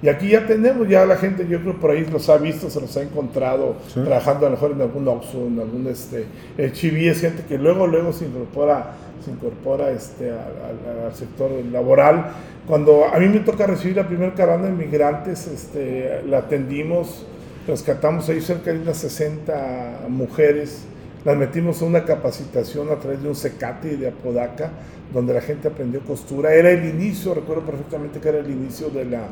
Y 0.00 0.08
aquí 0.08 0.28
ya 0.28 0.46
tenemos, 0.46 0.88
ya 0.88 1.04
la 1.04 1.16
gente, 1.16 1.44
yo 1.48 1.60
creo 1.60 1.80
por 1.80 1.90
ahí 1.90 2.06
los 2.06 2.28
ha 2.28 2.38
visto, 2.38 2.70
se 2.70 2.80
los 2.80 2.96
ha 2.96 3.02
encontrado 3.02 3.74
trabajando 3.92 4.46
a 4.46 4.50
lo 4.50 4.54
mejor 4.54 4.70
en 4.72 4.80
algún 4.80 5.08
Oxxo, 5.08 5.46
en 5.48 5.58
algún 5.58 5.88
este, 5.88 6.26
el 6.56 6.72
Chiví, 6.72 7.08
es 7.08 7.20
gente 7.20 7.42
que 7.48 7.58
luego, 7.58 7.88
luego 7.88 8.12
se 8.12 8.26
incorpora, 8.26 8.94
se 9.24 9.30
incorpora 9.30 9.90
este, 9.90 10.30
al, 10.30 11.14
sector 11.14 11.50
laboral. 11.72 12.32
Cuando 12.66 13.06
a 13.06 13.18
mí 13.18 13.28
me 13.28 13.40
toca 13.40 13.66
recibir 13.66 13.96
la 13.96 14.06
primera 14.06 14.34
caravana 14.34 14.66
de 14.66 14.72
migrantes, 14.72 15.46
este, 15.46 16.22
la 16.26 16.38
atendimos, 16.38 17.26
rescatamos 17.66 18.28
ahí 18.28 18.40
cerca 18.40 18.72
de 18.72 18.80
unas 18.80 18.98
60 18.98 20.06
mujeres, 20.08 20.84
las 21.24 21.36
metimos 21.36 21.82
en 21.82 21.88
una 21.88 22.04
capacitación 22.04 22.90
a 22.90 22.96
través 22.96 23.22
de 23.22 23.28
un 23.28 23.34
secate 23.34 23.96
de 23.96 24.08
Apodaca, 24.08 24.70
donde 25.12 25.34
la 25.34 25.40
gente 25.40 25.68
aprendió 25.68 26.00
costura. 26.00 26.52
Era 26.54 26.70
el 26.70 26.84
inicio, 26.84 27.34
recuerdo 27.34 27.62
perfectamente 27.62 28.20
que 28.20 28.28
era 28.28 28.38
el 28.38 28.50
inicio 28.50 28.90
de 28.90 29.04
la, 29.06 29.22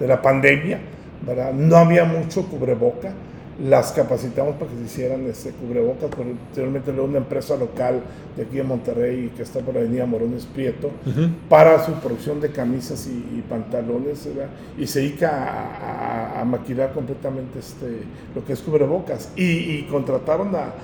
de 0.00 0.06
la 0.06 0.20
pandemia, 0.22 0.80
¿verdad? 1.26 1.52
No 1.52 1.76
había 1.76 2.04
mucho 2.04 2.46
cubreboca 2.46 3.12
las 3.64 3.92
capacitamos 3.92 4.56
para 4.56 4.70
que 4.70 4.76
se 4.76 4.84
hicieran 4.84 5.26
ese 5.26 5.50
cubrebocas, 5.52 6.10
posteriormente 6.10 6.92
luego 6.92 7.08
una 7.08 7.18
empresa 7.18 7.56
local 7.56 8.02
de 8.36 8.42
aquí 8.42 8.58
en 8.58 8.66
Monterrey 8.66 9.32
que 9.34 9.42
está 9.42 9.60
por 9.60 9.74
la 9.74 9.80
avenida 9.80 10.04
Morones 10.04 10.44
Prieto, 10.44 10.90
para 11.48 11.84
su 11.84 11.92
producción 11.94 12.40
de 12.40 12.50
camisas 12.50 13.06
y, 13.06 13.42
pantalones, 13.48 14.28
y 14.76 14.86
se 14.86 15.00
dedica 15.00 16.40
a, 16.40 16.44
maquilar 16.44 16.92
completamente 16.92 17.58
este, 17.58 18.02
lo 18.34 18.44
que 18.44 18.52
es 18.52 18.60
cubrebocas, 18.60 19.30
y, 19.36 19.82
contrataron 19.84 20.54
a, 20.54 20.74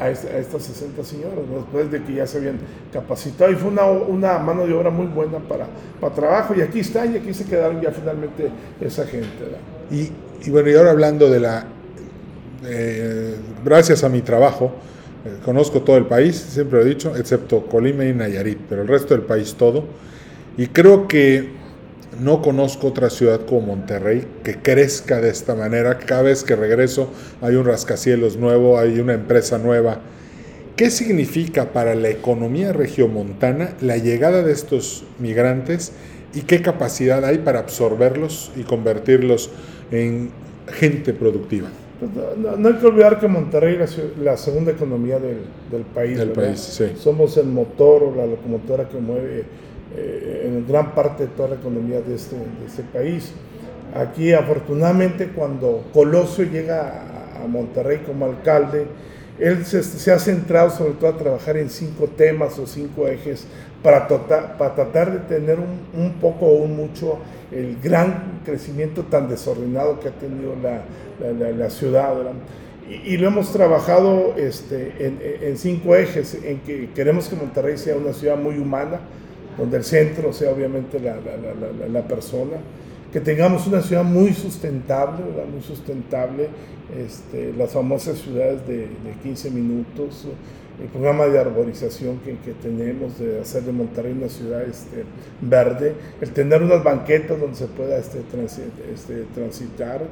a, 0.00 0.10
estas 0.10 0.64
60 0.64 1.04
señoras, 1.04 1.38
después 1.54 1.90
de 1.92 2.02
que 2.02 2.14
ya 2.14 2.26
se 2.26 2.38
habían 2.38 2.58
capacitado, 2.92 3.52
y 3.52 3.54
fue 3.54 3.70
una, 3.70 3.86
una 3.86 4.38
mano 4.38 4.66
de 4.66 4.74
obra 4.74 4.90
muy 4.90 5.06
buena 5.06 5.38
para, 5.38 5.66
para 6.00 6.14
trabajo, 6.14 6.54
y 6.56 6.62
aquí 6.62 6.80
está, 6.80 7.06
y 7.06 7.16
aquí 7.16 7.32
se 7.32 7.44
quedaron 7.44 7.80
ya 7.80 7.92
finalmente 7.92 8.50
esa 8.80 9.06
gente. 9.06 9.28
Y, 9.90 10.10
y 10.44 10.50
bueno, 10.50 10.68
y 10.68 10.74
ahora 10.74 10.90
hablando 10.90 11.30
de 11.30 11.40
la 11.40 11.66
eh, 12.64 13.36
gracias 13.64 14.04
a 14.04 14.08
mi 14.08 14.22
trabajo, 14.22 14.72
eh, 15.24 15.38
conozco 15.44 15.82
todo 15.82 15.96
el 15.96 16.06
país, 16.06 16.36
siempre 16.36 16.78
lo 16.78 16.84
he 16.84 16.88
dicho, 16.88 17.16
excepto 17.16 17.66
Colima 17.66 18.04
y 18.04 18.14
Nayarit, 18.14 18.58
pero 18.68 18.82
el 18.82 18.88
resto 18.88 19.14
del 19.14 19.24
país 19.24 19.54
todo. 19.54 19.84
Y 20.56 20.68
creo 20.68 21.06
que 21.08 21.50
no 22.20 22.40
conozco 22.40 22.88
otra 22.88 23.10
ciudad 23.10 23.44
como 23.44 23.62
Monterrey 23.62 24.26
que 24.42 24.56
crezca 24.56 25.20
de 25.20 25.30
esta 25.30 25.54
manera. 25.54 25.98
Cada 25.98 26.22
vez 26.22 26.44
que 26.44 26.56
regreso 26.56 27.10
hay 27.42 27.56
un 27.56 27.66
rascacielos 27.66 28.36
nuevo, 28.36 28.78
hay 28.78 29.00
una 29.00 29.14
empresa 29.14 29.58
nueva. 29.58 30.00
¿Qué 30.76 30.90
significa 30.90 31.72
para 31.72 31.94
la 31.94 32.08
economía 32.08 32.72
regiomontana 32.72 33.74
la 33.80 33.96
llegada 33.96 34.42
de 34.42 34.52
estos 34.52 35.04
migrantes 35.18 35.92
y 36.34 36.42
qué 36.42 36.62
capacidad 36.62 37.24
hay 37.24 37.38
para 37.38 37.60
absorberlos 37.60 38.50
y 38.56 38.62
convertirlos 38.62 39.50
en 39.90 40.30
gente 40.72 41.12
productiva? 41.12 41.68
Pues, 41.98 42.10
no, 42.58 42.68
hay 42.68 42.74
que 42.74 42.86
olvidar 42.86 43.18
que 43.18 43.26
Monterrey 43.26 43.78
es 43.80 43.98
la, 44.22 44.36
segunda 44.36 44.72
economía 44.72 45.18
del, 45.18 45.84
país. 45.94 46.20
Somos 46.98 47.36
el 47.38 47.46
motor 47.46 48.02
o 48.02 48.14
la 48.14 48.26
locomotora 48.26 48.88
que 48.88 48.98
mueve 48.98 49.44
eh, 49.96 50.42
en 50.46 50.66
gran 50.66 50.94
parte 50.94 51.26
toda 51.28 51.50
la 51.50 51.54
economía 51.54 52.00
de 52.00 52.14
este, 52.14 52.36
de 52.36 52.66
este 52.66 52.82
país. 52.82 53.32
Aquí, 53.94 54.32
afortunadamente, 54.32 55.28
cuando 55.28 55.84
Colosio 55.94 56.44
llega 56.44 57.42
a, 57.42 57.46
Monterrey 57.46 57.98
como 58.04 58.26
alcalde, 58.26 58.86
él 59.38 59.66
se, 59.66 60.12
ha 60.12 60.18
centrado 60.18 60.70
sobre 60.70 60.92
todo 60.92 61.10
a 61.10 61.16
trabajar 61.16 61.56
en 61.56 61.68
cinco 61.70 62.08
temas 62.16 62.58
o 62.58 62.66
cinco 62.66 63.06
ejes 63.06 63.46
para, 63.82 64.08
para 64.08 64.74
tratar 64.74 65.12
de 65.12 65.18
tener 65.20 65.58
un, 65.58 66.02
un 66.02 66.12
poco 66.14 66.46
o 66.46 66.62
un 66.62 66.76
mucho 66.76 67.18
el 67.52 67.76
gran 67.80 68.40
crecimiento 68.44 69.02
tan 69.02 69.28
desordenado 69.28 70.00
que 70.00 70.08
ha 70.08 70.12
tenido 70.12 70.54
la, 70.62 70.82
la, 71.52 71.70
ciudad. 71.70 72.12
Y, 73.04 73.16
lo 73.18 73.28
hemos 73.28 73.52
trabajado 73.52 74.34
este, 74.36 74.94
en, 74.98 75.18
en, 75.22 75.56
cinco 75.56 75.94
ejes, 75.94 76.38
en 76.42 76.60
que 76.60 76.90
queremos 76.94 77.28
que 77.28 77.36
Monterrey 77.36 77.76
sea 77.78 77.96
una 77.96 78.12
ciudad 78.12 78.36
muy 78.36 78.58
humana, 78.58 79.00
donde 79.58 79.76
el 79.76 79.84
centro 79.84 80.32
sea 80.32 80.50
obviamente 80.50 80.98
la 81.00 82.02
persona, 82.02 82.56
que 83.12 83.20
tengamos 83.20 83.66
una 83.66 83.80
ciudad 83.80 84.04
muy 84.04 84.32
sustentable, 84.32 85.24
muy 85.50 85.62
sustentable, 85.62 86.48
este, 86.94 87.52
las 87.52 87.72
famosas 87.72 88.18
ciudades 88.18 88.66
de, 88.66 88.78
de 88.78 89.12
15 89.22 89.50
minutos, 89.50 90.26
el 90.80 90.88
programa 90.88 91.26
de 91.26 91.38
arborización 91.38 92.18
que, 92.18 92.36
que, 92.38 92.52
tenemos, 92.52 93.18
de 93.18 93.40
hacer 93.40 93.62
de 93.62 93.72
Monterrey 93.72 94.12
una 94.12 94.28
ciudad 94.28 94.62
este, 94.62 95.04
verde, 95.40 95.94
el 96.20 96.30
tener 96.32 96.62
unas 96.62 96.84
banquetas 96.84 97.40
donde 97.40 97.56
se 97.56 97.66
pueda 97.66 97.96
este, 97.96 98.22
este, 98.92 99.24
transitar, 99.34 100.02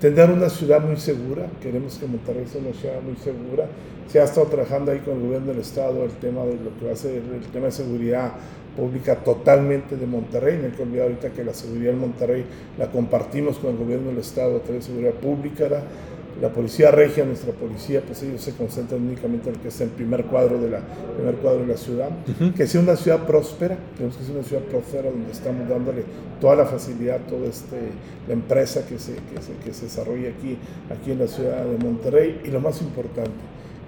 tener 0.00 0.30
una 0.30 0.48
ciudad 0.48 0.80
muy 0.80 0.96
segura, 0.96 1.46
queremos 1.62 1.96
que 1.98 2.06
Monterrey 2.06 2.46
sea 2.50 2.60
una 2.60 2.72
ciudad 2.72 3.00
muy 3.00 3.16
segura, 3.16 3.66
se 4.08 4.20
ha 4.20 4.24
estado 4.24 4.46
trabajando 4.46 4.90
ahí 4.90 5.00
con 5.00 5.18
el 5.18 5.22
gobierno 5.22 5.48
del 5.48 5.60
estado 5.60 6.04
el 6.04 6.12
tema 6.12 6.44
de 6.44 6.54
lo 6.54 6.76
que 6.78 6.86
va 6.86 6.92
a 6.92 6.96
ser 6.96 7.16
el 7.16 7.46
tema 7.52 7.66
de 7.66 7.72
seguridad 7.72 8.32
pública 8.78 9.16
totalmente 9.16 9.96
de 9.96 10.06
Monterrey, 10.06 10.60
hay 10.64 10.70
que 10.70 10.82
olvidar 10.82 11.08
ahorita 11.08 11.30
que 11.30 11.42
la 11.42 11.52
seguridad 11.52 11.92
en 11.92 11.98
Monterrey 11.98 12.44
la 12.78 12.90
compartimos 12.90 13.58
con 13.58 13.72
el 13.72 13.76
gobierno 13.76 14.10
del 14.10 14.18
estado 14.18 14.56
a 14.56 14.60
través 14.60 14.86
de 14.86 14.92
seguridad 14.92 15.14
pública, 15.14 15.68
la 16.40 16.50
policía 16.50 16.92
regia, 16.92 17.24
nuestra 17.24 17.52
policía, 17.52 18.00
pues 18.06 18.22
ellos 18.22 18.40
se 18.40 18.52
concentran 18.52 19.02
únicamente 19.02 19.48
en 19.48 19.56
lo 19.56 19.62
que 19.62 19.68
es 19.68 19.80
el 19.80 19.88
primer 19.88 20.26
cuadro 20.26 20.60
de 20.60 20.70
la, 20.70 20.80
primer 21.16 21.34
cuadro 21.36 21.62
de 21.62 21.66
la 21.66 21.76
ciudad. 21.76 22.10
Que 22.56 22.68
sea 22.68 22.80
una 22.80 22.94
ciudad 22.94 23.26
próspera, 23.26 23.76
tenemos 23.96 24.16
que 24.16 24.22
ser 24.22 24.36
una 24.36 24.44
ciudad 24.44 24.62
próspera 24.62 25.10
donde 25.10 25.32
estamos 25.32 25.68
dándole 25.68 26.04
toda 26.40 26.54
la 26.54 26.66
facilidad, 26.66 27.18
toda 27.28 27.48
este, 27.48 27.76
la 28.28 28.34
empresa 28.34 28.86
que 28.86 29.00
se, 29.00 29.14
que 29.14 29.42
se, 29.42 29.52
que 29.64 29.74
se 29.74 29.86
desarrolla 29.86 30.28
aquí, 30.28 30.56
aquí 30.88 31.10
en 31.10 31.18
la 31.18 31.26
ciudad 31.26 31.64
de 31.64 31.84
Monterrey. 31.84 32.40
Y 32.44 32.48
lo 32.48 32.60
más 32.60 32.80
importante, 32.82 33.32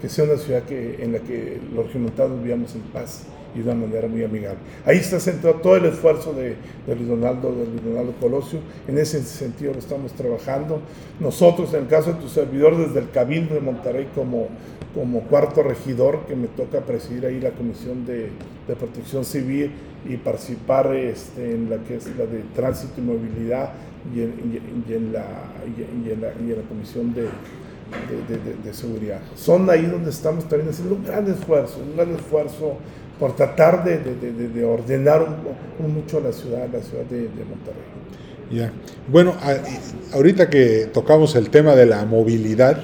que 0.02 0.09
sea 0.09 0.25
una 0.25 0.37
ciudad 0.37 0.64
que, 0.64 1.04
en 1.04 1.12
la 1.12 1.20
que 1.20 1.61
los 1.73 1.87
regiomontanos 1.87 2.42
vivamos 2.42 2.75
en 2.75 2.80
paz 2.92 3.26
y 3.54 3.59
de 3.59 3.71
una 3.71 3.87
manera 3.87 4.09
muy 4.09 4.23
amigable. 4.23 4.59
Ahí 4.85 4.99
está 4.99 5.19
centrado 5.21 5.57
todo 5.57 5.76
el 5.76 5.87
esfuerzo 5.87 6.33
de, 6.33 6.57
de 6.87 6.97
Luis 6.97 7.09
Donaldo, 7.09 7.50
de 7.52 7.66
Luis 7.66 7.85
Donaldo 7.85 8.14
Colosio, 8.21 8.61
en 8.87 8.99
ese 8.99 9.23
sentido 9.23 9.73
lo 9.73 9.78
estamos 9.78 10.12
trabajando. 10.12 10.80
Nosotros, 11.19 11.75
en 11.75 11.83
el 11.83 11.88
caso 11.88 12.12
de 12.12 12.21
tu 12.21 12.28
servidor, 12.28 12.76
desde 12.76 13.00
el 13.00 13.11
Cabildo 13.11 13.54
de 13.54 13.61
Monterrey 13.61 14.09
como, 14.14 14.49
como 14.95 15.21
cuarto 15.23 15.62
regidor, 15.62 16.26
que 16.26 16.37
me 16.37 16.49
toca 16.49 16.80
presidir 16.80 17.26
ahí 17.26 17.40
la 17.40 17.50
Comisión 17.50 18.07
de, 18.07 18.30
de 18.69 18.76
Protección 18.76 19.25
Civil 19.25 19.73
y 20.09 20.16
participar 20.16 20.95
este, 20.95 21.54
en 21.54 21.69
la 21.69 21.78
que 21.78 21.97
es 21.97 22.07
la 22.16 22.26
de 22.26 22.42
Tránsito 22.54 22.95
y 22.99 23.02
Movilidad 23.02 23.73
y 24.14 24.23
en, 24.23 24.85
y 24.88 24.92
en, 24.92 25.12
la, 25.12 25.25
y 25.66 26.11
en 26.11 26.21
la, 26.21 26.28
y 26.28 26.50
en 26.52 26.57
la 26.57 26.69
Comisión 26.69 27.12
de, 27.12 27.23
de, 27.23 28.54
de, 28.64 28.75
seguridad. 28.75 29.21
Son 29.35 29.69
ahí 29.69 29.85
donde 29.85 30.11
estamos 30.11 30.49
también 30.49 30.71
haciendo 30.71 30.95
un 30.95 31.04
gran 31.04 31.26
esfuerzo, 31.30 31.80
un 31.80 31.97
gran 31.97 32.14
esfuerzo 32.14 32.78
por 33.21 33.37
tratar 33.37 33.85
de, 33.85 33.99
de, 33.99 34.49
de 34.49 34.65
ordenar 34.65 35.23
un, 35.79 35.95
mucho 35.95 36.21
la 36.21 36.33
ciudad, 36.33 36.67
la 36.73 36.81
ciudad 36.81 37.05
de, 37.05 37.29
Monterrey. 37.45 37.85
Ya. 38.50 38.73
Bueno, 39.09 39.37
ahorita 40.15 40.49
que 40.49 40.89
tocamos 40.93 41.37
el 41.37 41.50
tema 41.50 41.77
de 41.77 41.85
la 41.85 42.05
movilidad, 42.07 42.83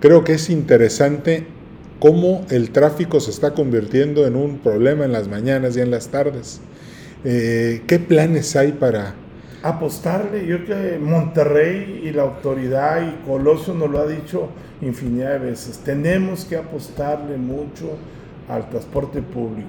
creo 0.00 0.24
que 0.24 0.34
es 0.34 0.50
interesante 0.50 1.46
cómo 2.00 2.44
el 2.50 2.70
tráfico 2.72 3.20
se 3.20 3.30
está 3.30 3.54
convirtiendo 3.54 4.26
en 4.26 4.34
un 4.34 4.58
problema 4.58 5.04
en 5.04 5.12
las 5.12 5.28
mañanas 5.28 5.76
y 5.76 5.80
en 5.80 5.92
las 5.92 6.08
tardes. 6.08 6.60
Eh, 7.24 7.82
¿Qué 7.86 8.00
planes 8.00 8.56
hay 8.56 8.72
para 8.72 9.14
apostarle? 9.62 10.44
Yo 10.44 10.64
creo 10.64 10.90
que 10.90 10.98
Monterrey 10.98 12.02
y 12.04 12.10
la 12.10 12.22
autoridad 12.22 13.00
y 13.00 13.24
Colosio 13.24 13.74
nos 13.74 13.88
lo 13.88 14.00
ha 14.00 14.06
dicho 14.08 14.48
infinidad 14.80 15.38
de 15.38 15.50
veces. 15.50 15.78
Tenemos 15.78 16.44
que 16.44 16.56
apostarle 16.56 17.36
mucho 17.36 17.96
al 18.52 18.68
transporte 18.68 19.22
público, 19.22 19.68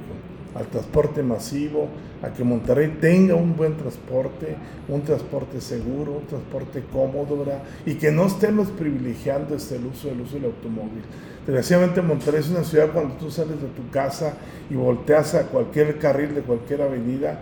al 0.56 0.68
transporte 0.68 1.24
masivo, 1.24 1.88
a 2.22 2.30
que 2.30 2.44
Monterrey 2.44 2.98
tenga 3.02 3.36
un 3.36 3.56
buen 3.56 3.75
transporte, 3.75 4.56
un 4.88 5.02
transporte 5.02 5.60
seguro, 5.62 6.13
un 6.13 6.28
transporte 6.28 6.84
cómodo, 6.92 7.46
y 7.86 7.96
que 7.96 8.12
no 8.12 8.25
estemos 8.28 8.70
privilegiando 8.70 9.56
este, 9.56 9.78
el 9.78 9.86
uso 9.86 10.08
del 10.10 10.22
uso 10.22 10.36
del 10.36 10.46
automóvil. 10.46 11.04
Desgraciadamente 11.46 12.02
Monterrey 12.02 12.42
es 12.42 12.50
una 12.50 12.63
ciudad 12.63 12.92
cuando 12.94 13.16
tú 13.16 13.30
sales 13.32 13.62
de 13.62 13.68
tu 13.68 13.90
casa 13.90 14.36
y 14.70 14.75
volteas 14.75 15.36
a 15.36 15.48
cualquier 15.48 15.98
carril 16.00 16.36
de 16.36 16.42
cualquier 16.42 16.82
avenida 16.82 17.40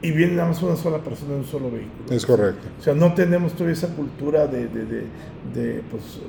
y 0.00 0.10
viene 0.10 0.34
nada 0.34 0.48
más 0.48 0.62
una 0.62 0.76
sola 0.76 0.98
persona 0.98 1.34
en 1.34 1.40
un 1.40 1.46
solo 1.46 1.70
vehículo. 1.70 2.10
Es 2.10 2.26
correcto. 2.26 2.66
O 2.78 2.82
sea, 2.82 2.94
no 2.94 3.14
tenemos 3.14 3.52
todavía 3.52 3.74
esa 3.74 3.88
cultura 3.88 4.46
de, 4.46 4.66
de, 4.68 4.84
de, 4.84 5.04
de 5.54 5.82
pues, 5.90 6.20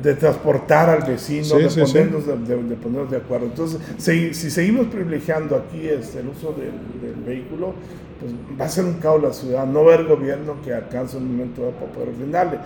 de 0.00 0.14
transportar 0.14 0.88
al 0.88 1.02
vecino, 1.02 1.58
de, 1.58 1.68
ponernos, 1.68 2.26
De, 2.26 2.76
ponernos, 2.76 3.10
De, 3.10 3.16
acuerdo. 3.16 3.46
Entonces, 3.46 3.80
si, 3.98 4.32
si 4.34 4.50
seguimos 4.50 4.86
privilegiando 4.86 5.56
aquí 5.56 5.86
este, 5.86 6.20
el 6.20 6.28
uso 6.28 6.52
del, 6.52 6.72
del 7.00 7.22
vehículo, 7.24 7.74
pues 8.22 8.60
va 8.60 8.66
a 8.66 8.68
ser 8.68 8.84
un 8.84 8.94
caos 8.94 9.20
la 9.20 9.32
ciudad, 9.32 9.66
no 9.66 9.84
va 9.84 9.92
a 9.92 9.94
haber 9.94 10.06
gobierno 10.06 10.56
que 10.64 10.72
alcance 10.72 11.16
un 11.16 11.32
momento 11.32 11.62
para 11.72 11.92
poder 11.92 12.08
ordenarle. 12.10 12.58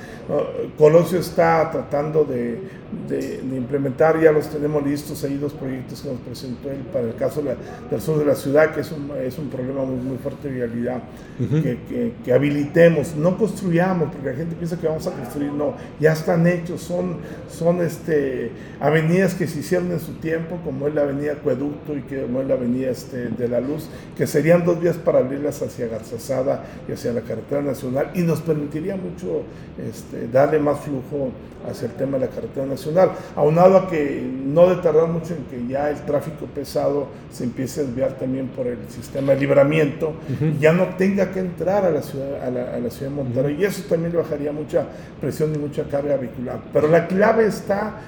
Colosio 0.76 1.18
está 1.18 1.70
tratando 1.70 2.24
de, 2.24 2.60
de, 3.08 3.56
implementar, 3.56 4.20
ya 4.20 4.32
los 4.32 4.48
tenemos 4.48 4.84
listos, 4.84 5.22
hay 5.24 5.36
dos 5.36 5.52
proyectos 5.52 6.02
que 6.02 6.08
nos 6.08 6.20
presentó 6.20 6.70
él 6.70 6.78
para 6.92 7.06
el 7.06 7.14
caso 7.14 7.42
del 7.42 8.00
sur 8.00 8.18
de 8.18 8.24
la 8.24 8.34
ciudad, 8.34 8.74
que 8.74 8.80
es 8.80 8.92
un, 8.92 9.10
es 9.24 9.38
un 9.38 9.48
problema 9.48 9.84
muy, 9.84 9.96
muy 9.96 10.18
fuerte 10.18 10.48
de 10.48 10.54
vialidad, 10.54 11.02
que, 11.38 12.12
que, 12.24 12.32
habilitemos, 12.32 13.16
no 13.16 13.36
construyamos, 13.38 14.10
porque 14.12 14.30
la 14.30 14.36
gente 14.36 14.56
piensa 14.56 14.78
que 14.78 14.86
vamos 14.86 15.06
a 15.06 15.12
construir, 15.12 15.52
no, 15.52 15.74
ya 15.98 16.12
están 16.12 16.46
hechos, 16.46 16.82
son, 16.82 17.16
son 17.48 17.80
este, 17.80 18.50
avenidas 18.80 19.34
que 19.34 19.46
se 19.46 19.60
hicieron 19.60 19.90
en 19.90 20.00
su 20.00 20.12
tiempo, 20.14 20.58
como 20.64 20.86
es 20.86 20.94
la 20.94 21.02
avenida 21.02 21.32
Acueducto 21.32 21.96
y 21.96 22.02
que, 22.02 22.22
como 22.22 22.42
es 22.42 22.48
la 22.48 22.54
avenida 22.54 22.90
este, 22.90 23.28
de 23.28 23.48
la 23.48 23.60
Luz, 23.60 23.88
que 24.16 24.26
serían 24.26 24.64
dos 24.64 24.80
vías 24.80 24.96
paralelas 24.96 25.45
hacia 25.50 25.88
Garzazada 25.88 26.64
y 26.88 26.92
hacia 26.92 27.12
la 27.12 27.20
carretera 27.20 27.62
nacional 27.62 28.10
y 28.14 28.22
nos 28.22 28.40
permitiría 28.40 28.96
mucho 28.96 29.42
este, 29.78 30.28
darle 30.28 30.58
más 30.58 30.80
flujo 30.80 31.30
hacia 31.68 31.86
el 31.86 31.94
tema 31.94 32.18
de 32.18 32.26
la 32.26 32.32
carretera 32.32 32.66
nacional, 32.66 33.10
aunado 33.34 33.76
a 33.76 33.88
que 33.88 34.22
no 34.22 34.68
de 34.68 34.76
tardar 34.76 35.08
mucho 35.08 35.34
en 35.34 35.44
que 35.44 35.72
ya 35.72 35.90
el 35.90 36.00
tráfico 36.02 36.46
pesado 36.46 37.08
se 37.32 37.44
empiece 37.44 37.80
a 37.80 37.84
desviar 37.84 38.12
también 38.12 38.48
por 38.48 38.66
el 38.66 38.78
sistema 38.88 39.32
de 39.32 39.40
libramiento 39.40 40.14
y 40.40 40.58
ya 40.58 40.72
no 40.72 40.86
tenga 40.96 41.32
que 41.32 41.40
entrar 41.40 41.84
a 41.84 41.90
la 41.90 42.02
ciudad, 42.02 42.44
a 42.44 42.50
la, 42.50 42.90
ciudad 42.90 43.10
de 43.10 43.16
Monterrey. 43.16 43.56
Y 43.58 43.64
eso 43.64 43.82
también 43.88 44.12
le 44.12 44.18
bajaría 44.18 44.52
mucha 44.52 44.86
presión 45.20 45.54
y 45.54 45.58
mucha 45.58 45.84
carga 45.84 46.16
vehicular. 46.16 46.60
Pero 46.72 46.88
la 46.88 47.06
clave 47.06 47.46
está 47.46 48.00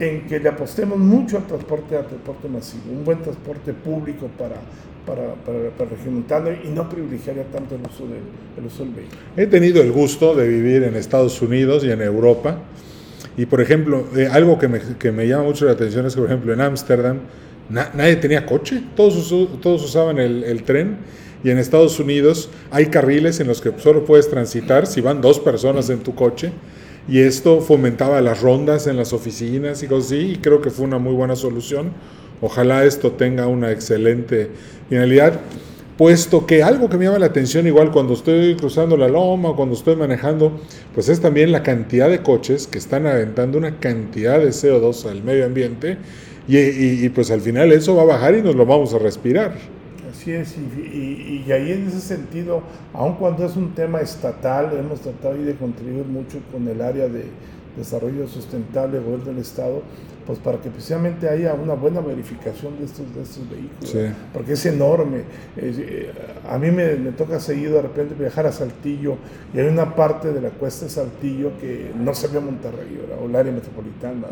en 0.00 0.26
que 0.26 0.38
le 0.38 0.48
apostemos 0.48 0.98
mucho 0.98 1.38
al 1.38 1.44
transporte, 1.44 1.96
al 1.96 2.06
transporte 2.06 2.48
masivo, 2.48 2.92
un 2.92 3.04
buen 3.04 3.20
transporte 3.22 3.72
público 3.72 4.28
para, 4.38 4.56
para, 5.08 5.34
para, 5.78 5.90
y 6.64 6.68
no 6.68 6.88
privilegiaría 6.88 7.44
tanto 7.44 7.74
el 7.74 7.80
uso, 7.80 8.04
del, 8.06 8.66
uso 8.66 8.84
del 8.84 8.92
vehículo. 8.92 9.18
He 9.36 9.46
tenido 9.46 9.82
el 9.82 9.90
gusto 9.90 10.34
de 10.34 10.46
vivir 10.46 10.82
en 10.82 10.94
Estados 10.94 11.40
Unidos 11.40 11.82
y 11.84 11.90
en 11.90 12.02
Europa. 12.02 12.58
Y 13.36 13.46
por 13.46 13.60
ejemplo, 13.60 14.04
eh, 14.16 14.28
algo 14.30 14.58
que 14.58 14.68
me, 14.68 14.80
que 14.98 15.10
me, 15.10 15.26
llama 15.26 15.44
mucho 15.44 15.64
la 15.64 15.72
atención 15.72 16.04
es 16.06 16.14
que, 16.14 16.20
por 16.20 16.28
ejemplo, 16.28 16.52
en 16.52 16.60
Ámsterdam 16.60 17.20
nadie 17.70 18.16
tenía 18.16 18.46
coche, 18.46 18.82
todos, 18.96 19.28
todos 19.60 19.84
usaban 19.84 20.18
el, 20.18 20.44
el, 20.44 20.62
tren. 20.64 20.98
Y 21.44 21.50
en 21.50 21.58
Estados 21.58 22.00
Unidos 22.00 22.50
hay 22.70 22.86
carriles 22.86 23.38
en 23.40 23.46
los 23.46 23.60
que 23.60 23.72
solo 23.78 24.04
puedes 24.04 24.28
transitar 24.28 24.86
si 24.86 25.00
van 25.00 25.20
dos 25.20 25.38
personas 25.38 25.88
en 25.88 26.00
tu 26.00 26.14
coche. 26.14 26.52
Y 27.08 27.20
esto 27.20 27.60
fomentaba 27.60 28.20
las 28.20 28.42
rondas 28.42 28.86
en 28.86 28.96
las 28.96 29.12
oficinas 29.12 29.82
y 29.82 29.86
cosas 29.86 30.12
así. 30.12 30.32
Y 30.32 30.36
creo 30.36 30.60
que 30.60 30.70
fue 30.70 30.84
una 30.84 30.98
muy 30.98 31.14
buena 31.14 31.36
solución 31.36 31.92
Ojalá 32.40 32.84
esto 32.84 33.12
tenga 33.12 33.46
una 33.46 33.72
excelente 33.72 34.50
finalidad, 34.88 35.40
puesto 35.96 36.46
que 36.46 36.62
algo 36.62 36.88
que 36.88 36.96
me 36.96 37.06
llama 37.06 37.18
la 37.18 37.26
atención 37.26 37.66
igual 37.66 37.90
cuando 37.90 38.14
estoy 38.14 38.54
cruzando 38.54 38.96
la 38.96 39.08
loma, 39.08 39.54
cuando 39.56 39.74
estoy 39.74 39.96
manejando, 39.96 40.52
pues 40.94 41.08
es 41.08 41.20
también 41.20 41.50
la 41.50 41.64
cantidad 41.64 42.08
de 42.08 42.22
coches 42.22 42.68
que 42.68 42.78
están 42.78 43.06
aventando 43.06 43.58
una 43.58 43.80
cantidad 43.80 44.38
de 44.38 44.50
CO2 44.50 45.10
al 45.10 45.24
medio 45.24 45.44
ambiente 45.44 45.98
y, 46.46 47.08
pues 47.10 47.30
al 47.30 47.40
final 47.42 47.72
eso 47.72 47.94
va 47.94 48.02
a 48.02 48.06
bajar 48.06 48.34
y 48.34 48.42
nos 48.42 48.54
lo 48.54 48.64
vamos 48.64 48.94
a 48.94 48.98
respirar. 48.98 49.54
Así 50.10 50.32
es, 50.32 50.56
y, 50.56 51.44
y, 51.46 51.52
ahí 51.52 51.72
en 51.72 51.88
ese 51.88 52.00
sentido, 52.00 52.62
aun 52.94 53.16
cuando 53.16 53.44
es 53.44 53.54
un 53.56 53.74
tema 53.74 54.00
estatal, 54.00 54.70
hemos 54.78 55.00
tratado 55.00 55.34
de 55.34 55.54
contribuir 55.54 56.06
mucho 56.06 56.38
con 56.50 56.66
el 56.66 56.80
área 56.80 57.08
de 57.08 57.24
desarrollo 57.76 58.26
sustentable, 58.26 58.98
gobierno 58.98 59.26
del 59.26 59.38
Estado, 59.38 59.82
pues 60.28 60.38
para 60.40 60.60
que 60.60 60.68
precisamente 60.68 61.26
haya 61.26 61.54
una 61.54 61.72
buena 61.72 62.02
verificación 62.02 62.78
de 62.78 62.84
estos, 62.84 63.14
de 63.14 63.22
estos 63.22 63.48
vehículos, 63.48 64.12
porque 64.30 64.52
es 64.52 64.66
enorme. 64.66 65.22
Eh, 65.56 66.12
a 66.46 66.58
mí 66.58 66.70
me, 66.70 66.96
toca 67.12 67.40
seguido 67.40 67.76
de 67.76 67.82
repente 67.82 68.14
viajar 68.14 68.46
a 68.46 68.52
Saltillo 68.52 69.16
y 69.54 69.58
hay 69.58 69.68
una 69.68 69.96
parte 69.96 70.30
de 70.30 70.42
la 70.42 70.50
cuesta 70.50 70.84
de 70.84 70.90
Saltillo 70.90 71.52
que 71.58 71.92
no 71.98 72.12
se 72.12 72.28
ve 72.28 72.36
a 72.36 72.40
Monterrey, 72.42 73.00
o 73.18 73.26
el 73.26 73.36
área 73.36 73.50
metropolitana, 73.50 74.26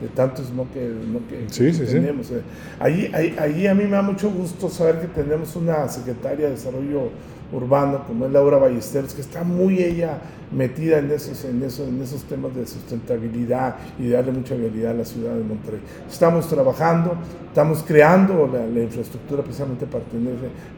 de 0.00 0.08
tantos 0.08 0.50
no 0.50 0.66
que, 0.72 0.80
no 0.80 1.20
que, 1.28 1.46
tenemos. 1.86 2.28
Eh. 2.32 2.42
Allí, 2.80 3.12
ahí, 3.14 3.68
a 3.68 3.74
mí 3.76 3.84
me 3.84 3.90
da 3.90 4.02
mucho 4.02 4.28
gusto 4.28 4.68
saber 4.68 4.98
que 4.98 5.06
tenemos 5.06 5.54
una 5.54 5.88
secretaria 5.88 6.46
de 6.46 6.52
Desarrollo 6.54 7.10
Urbano 7.52 8.04
como 8.06 8.26
es 8.26 8.32
Laura 8.32 8.58
Ballesteros, 8.58 9.14
que 9.14 9.20
está 9.20 9.44
muy 9.44 9.78
ella 9.78 10.18
metida 10.52 10.98
en 10.98 11.10
esos, 11.10 11.44
en, 11.44 11.62
esos, 11.62 11.88
en 11.88 12.00
esos 12.02 12.22
temas 12.24 12.54
de 12.54 12.66
sustentabilidad 12.66 13.76
y 13.98 14.04
de 14.04 14.10
darle 14.10 14.32
mucha 14.32 14.54
vialidad 14.54 14.92
a 14.92 14.94
la 14.94 15.04
ciudad 15.04 15.34
de 15.34 15.42
Monterrey. 15.42 15.80
Estamos 16.08 16.48
trabajando, 16.48 17.16
estamos 17.48 17.82
creando 17.86 18.48
la, 18.52 18.80
infraestructura 18.80 19.42
precisamente 19.42 19.86
para 19.86 20.04
tener 20.04 20.34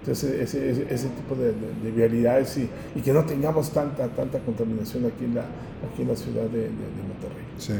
ese, 0.06 0.42
ese, 0.42 1.08
tipo 1.08 1.34
de, 1.34 1.52
de, 1.82 1.90
vialidades 1.94 2.58
y, 2.58 3.00
que 3.00 3.12
no 3.12 3.24
tengamos 3.24 3.70
tanta, 3.70 4.08
tanta 4.08 4.38
contaminación 4.40 5.04
aquí 5.06 5.24
en 5.24 5.34
la, 5.34 5.42
aquí 5.42 6.02
en 6.02 6.08
la 6.08 6.16
ciudad 6.16 6.44
de, 6.44 6.62
de 6.62 6.68
Monterrey. 6.68 7.44
Sí. 7.58 7.74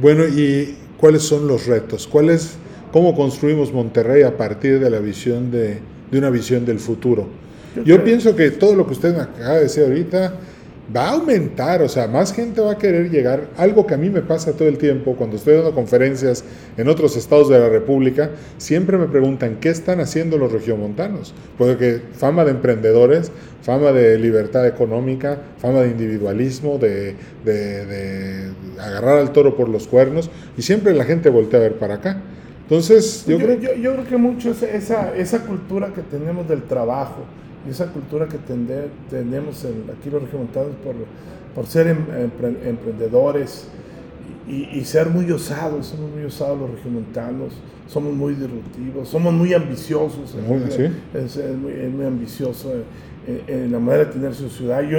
Bueno, 0.00 0.24
¿y 0.26 0.76
cuáles 0.96 1.22
son 1.22 1.46
los 1.48 1.66
retos? 1.66 2.06
¿Cuál 2.06 2.30
es, 2.30 2.56
¿Cómo 2.92 3.14
construimos 3.14 3.72
Monterrey 3.72 4.22
a 4.22 4.36
partir 4.36 4.78
de 4.78 4.90
la 4.90 4.98
visión 4.98 5.50
de, 5.50 5.78
de 6.10 6.18
una 6.18 6.30
visión 6.30 6.64
del 6.64 6.78
futuro? 6.78 7.26
Yo 7.84 8.02
pienso 8.04 8.34
que 8.36 8.50
todo 8.50 8.74
lo 8.74 8.86
que 8.86 8.92
usted 8.92 9.14
me 9.14 9.22
acaba 9.22 9.54
de 9.54 9.62
decir 9.62 9.84
ahorita 9.84 10.34
va 10.94 11.08
a 11.08 11.10
aumentar, 11.12 11.82
o 11.82 11.88
sea, 11.88 12.06
más 12.06 12.32
gente 12.32 12.60
va 12.60 12.72
a 12.72 12.78
querer 12.78 13.10
llegar. 13.10 13.48
Algo 13.56 13.86
que 13.86 13.94
a 13.94 13.96
mí 13.96 14.08
me 14.08 14.22
pasa 14.22 14.52
todo 14.52 14.68
el 14.68 14.78
tiempo 14.78 15.16
cuando 15.16 15.36
estoy 15.36 15.54
dando 15.54 15.74
conferencias 15.74 16.44
en 16.76 16.88
otros 16.88 17.16
estados 17.16 17.48
de 17.48 17.58
la 17.58 17.68
República, 17.68 18.30
siempre 18.56 18.96
me 18.96 19.06
preguntan 19.06 19.56
qué 19.60 19.68
están 19.68 20.00
haciendo 20.00 20.38
los 20.38 20.50
regiomontanos. 20.50 21.34
Porque 21.58 22.00
fama 22.14 22.44
de 22.44 22.52
emprendedores, 22.52 23.30
fama 23.62 23.92
de 23.92 24.18
libertad 24.18 24.66
económica, 24.66 25.38
fama 25.58 25.82
de 25.82 25.88
individualismo, 25.90 26.78
de, 26.78 27.14
de, 27.44 28.48
agarrar 28.80 29.18
al 29.18 29.32
toro 29.32 29.56
por 29.56 29.68
los 29.68 29.86
cuernos, 29.86 30.30
y 30.56 30.62
siempre 30.62 30.94
la 30.94 31.04
gente 31.04 31.28
voltea 31.28 31.60
a 31.60 31.62
ver 31.64 31.74
para 31.74 31.94
acá. 31.94 32.22
Entonces, 32.62 33.24
yo, 33.26 33.38
creo... 33.38 33.58
Yo, 33.58 33.74
yo 33.74 33.92
creo 33.92 34.06
que 34.06 34.16
mucho 34.16 34.50
es 34.50 34.62
esa, 34.62 35.14
esa 35.16 35.44
cultura 35.44 35.92
que 35.94 36.02
tenemos 36.02 36.48
del 36.48 36.62
trabajo 36.62 37.24
y 37.66 37.70
esa 37.70 37.92
cultura 37.92 38.28
que 38.28 38.38
tenemos 39.10 39.64
aquí 39.64 40.10
los 40.10 40.22
regiomontanos 40.22 40.72
por, 40.84 40.94
por 41.54 41.66
ser 41.66 41.88
em, 41.88 41.98
emprendedores 42.64 43.68
y, 44.48 44.82
ser 44.84 45.10
muy 45.10 45.30
osados, 45.30 45.88
somos 45.88 46.10
muy 46.10 46.24
osados 46.24 46.58
los 46.58 46.70
regiomontanos, 46.70 47.52
somos 47.86 48.14
muy 48.14 48.34
disruptivos, 48.34 49.06
somos 49.06 49.34
muy 49.34 49.52
ambiciosos, 49.52 50.34
es, 50.34 51.92
muy, 51.92 52.06
ambicioso 52.06 52.72
en, 53.46 53.70
la 53.70 53.78
manera 53.78 54.06
de 54.06 54.12
tener 54.12 54.34
su 54.34 54.48
ciudad. 54.48 54.80
Yo 54.82 54.98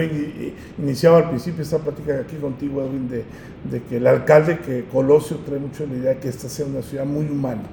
iniciaba 0.78 1.18
al 1.18 1.30
principio 1.30 1.64
esta 1.64 1.80
plática 1.80 2.20
aquí 2.20 2.36
contigo, 2.36 2.84
Edwin, 2.84 3.10
de, 3.10 3.24
de 3.72 3.82
que 3.82 3.98
el 3.98 4.06
alcalde 4.06 4.60
que 4.60 4.86
Colosio 4.86 5.38
trae 5.38 5.58
mucho 5.58 5.88
la 5.88 5.96
idea 5.96 6.14
de 6.14 6.20
que 6.20 6.30
esta 6.30 6.48
sea 6.48 6.68
una 6.68 6.84
ciudad 6.84 7.06
muy 7.06 7.26
humana 7.26 7.64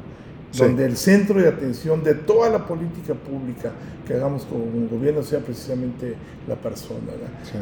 donde 0.56 0.84
el 0.84 0.96
centro 0.96 1.40
de 1.40 1.48
atención 1.48 2.02
de 2.02 2.14
toda 2.14 2.50
la 2.50 2.66
política 2.66 3.14
pública 3.14 3.72
que 4.06 4.14
hagamos 4.14 4.44
con 4.44 4.60
un 4.60 4.88
gobierno 4.88 5.22
sea 5.22 5.40
precisamente 5.40 6.14
la 6.46 6.54
persona. 6.54 7.00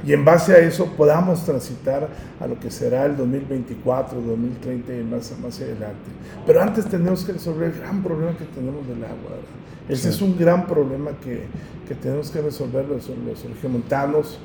Y 0.06 0.12
en 0.12 0.24
base 0.24 0.52
a 0.52 0.58
eso 0.58 0.86
podamos 0.96 1.44
transitar 1.44 2.08
a 2.38 2.46
lo 2.46 2.58
que 2.60 2.70
será 2.70 3.06
el 3.06 3.16
2024, 3.16 4.20
2030 4.20 4.94
y 4.94 5.02
más, 5.04 5.32
más 5.42 5.60
adelante. 5.60 6.10
Pero 6.46 6.60
antes 6.62 6.86
tenemos 6.86 7.24
que 7.24 7.32
resolver 7.32 7.72
el 7.72 7.80
gran 7.80 8.02
problema 8.02 8.36
que 8.36 8.44
tenemos 8.44 8.86
del 8.86 9.02
agua. 9.04 9.36
Ese 9.88 10.10
es 10.10 10.20
un 10.22 10.38
gran 10.38 10.66
problema 10.66 11.12
que, 11.22 11.44
que 11.88 11.94
tenemos 11.94 12.30
que 12.30 12.40
resolver 12.40 12.86
los, 12.86 13.08
los 13.08 13.44
regiomontanos 13.44 14.38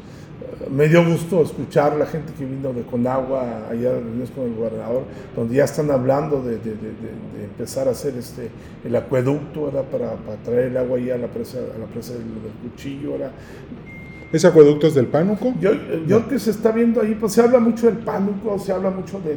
me 0.69 0.87
dio 0.87 1.05
gusto 1.05 1.41
escuchar 1.41 1.95
la 1.95 2.05
gente 2.05 2.33
que 2.37 2.45
vino 2.45 2.73
de 2.73 2.83
Conagua, 2.83 3.67
allá 3.69 3.91
reuniones 3.91 4.29
con 4.31 4.45
el 4.45 4.55
gobernador, 4.55 5.03
donde 5.35 5.55
ya 5.55 5.63
están 5.63 5.89
hablando 5.91 6.41
de, 6.43 6.57
de, 6.57 6.75
de, 6.75 7.43
empezar 7.43 7.87
a 7.87 7.91
hacer 7.91 8.15
este, 8.17 8.49
el 8.83 8.95
acueducto 8.95 9.69
para, 9.91 10.13
para, 10.13 10.37
traer 10.43 10.67
el 10.67 10.77
agua 10.77 10.97
allá 10.97 11.15
a 11.15 11.17
la 11.17 11.27
presa, 11.27 11.57
a 11.57 11.77
la 11.77 11.85
presa 11.85 12.13
del, 12.13 12.23
Cuchillo. 12.61 13.13
¿verdad? 13.13 13.31
¿Ese 14.31 14.47
acueducto 14.47 14.87
es 14.87 14.93
del 14.93 15.07
Pánuco? 15.07 15.53
Yo, 15.59 15.71
yo 16.05 16.27
que 16.27 16.37
se 16.37 16.51
está 16.51 16.71
viendo 16.71 17.01
ahí, 17.01 17.15
pues 17.19 17.33
se 17.33 17.41
habla 17.41 17.59
mucho 17.59 17.87
del 17.87 17.97
Pánuco, 17.97 18.59
se 18.59 18.71
habla 18.71 18.91
mucho 18.91 19.19
de, 19.21 19.31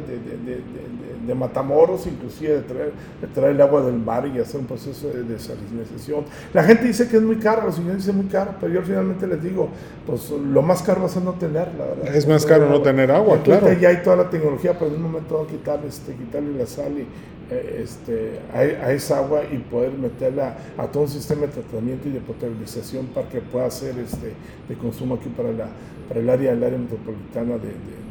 de 1.25 1.35
Matamoros, 1.35 2.07
inclusive 2.07 2.53
de 2.53 2.61
traer, 2.61 2.91
de 3.21 3.27
traer, 3.27 3.51
el 3.51 3.61
agua 3.61 3.81
del 3.81 3.95
mar 3.95 4.27
y 4.27 4.39
hacer 4.39 4.59
un 4.59 4.65
proceso 4.65 5.07
de 5.09 5.23
desalinización. 5.23 6.25
La 6.53 6.63
gente 6.63 6.85
dice 6.85 7.07
que 7.07 7.17
es 7.17 7.23
muy 7.23 7.37
caro, 7.37 7.65
los 7.65 7.75
señores 7.75 7.97
dicen 7.97 8.17
muy 8.17 8.27
caro, 8.27 8.55
pero 8.59 8.73
yo 8.73 8.81
finalmente 8.81 9.27
les 9.27 9.41
digo, 9.41 9.69
pues 10.05 10.29
lo 10.29 10.61
más 10.61 10.83
caro 10.83 11.01
va 11.01 11.07
a 11.07 11.09
ser 11.09 11.23
no 11.23 11.33
tenerla, 11.33 11.85
¿verdad? 11.85 12.15
Es 12.15 12.27
más 12.27 12.45
caro 12.45 12.69
no 12.69 12.81
tener 12.81 13.11
agua, 13.11 13.41
claro. 13.43 13.71
Ya 13.73 13.89
hay 13.89 14.03
toda 14.03 14.15
la 14.15 14.29
tecnología, 14.29 14.77
pero 14.77 14.91
en 14.91 14.97
un 14.97 15.03
momento 15.03 15.37
van 15.37 15.45
a 15.45 15.49
quitarle, 15.49 15.87
este, 15.87 16.13
quitarle 16.13 16.57
la 16.57 16.65
sal 16.65 16.93
y, 16.97 17.07
eh, 17.51 17.81
este, 17.83 18.39
a, 18.53 18.91
esa 18.91 19.17
agua 19.17 19.41
y 19.51 19.57
poder 19.57 19.91
meterla 19.91 20.55
a 20.77 20.87
todo 20.87 21.03
un 21.03 21.09
sistema 21.09 21.41
de 21.41 21.49
tratamiento 21.49 22.07
y 22.07 22.11
de 22.11 22.21
potabilización 22.21 23.07
para 23.07 23.27
que 23.27 23.41
pueda 23.41 23.69
ser 23.69 23.97
este, 23.99 24.33
de 24.69 24.75
consumo 24.75 25.15
aquí 25.15 25.27
para, 25.29 25.51
la, 25.51 25.67
para 26.07 26.21
el 26.21 26.29
área 26.29 26.51
del 26.51 26.63
área 26.63 26.79
metropolitana 26.79 27.57
de, 27.57 27.67
de, 27.67 28.03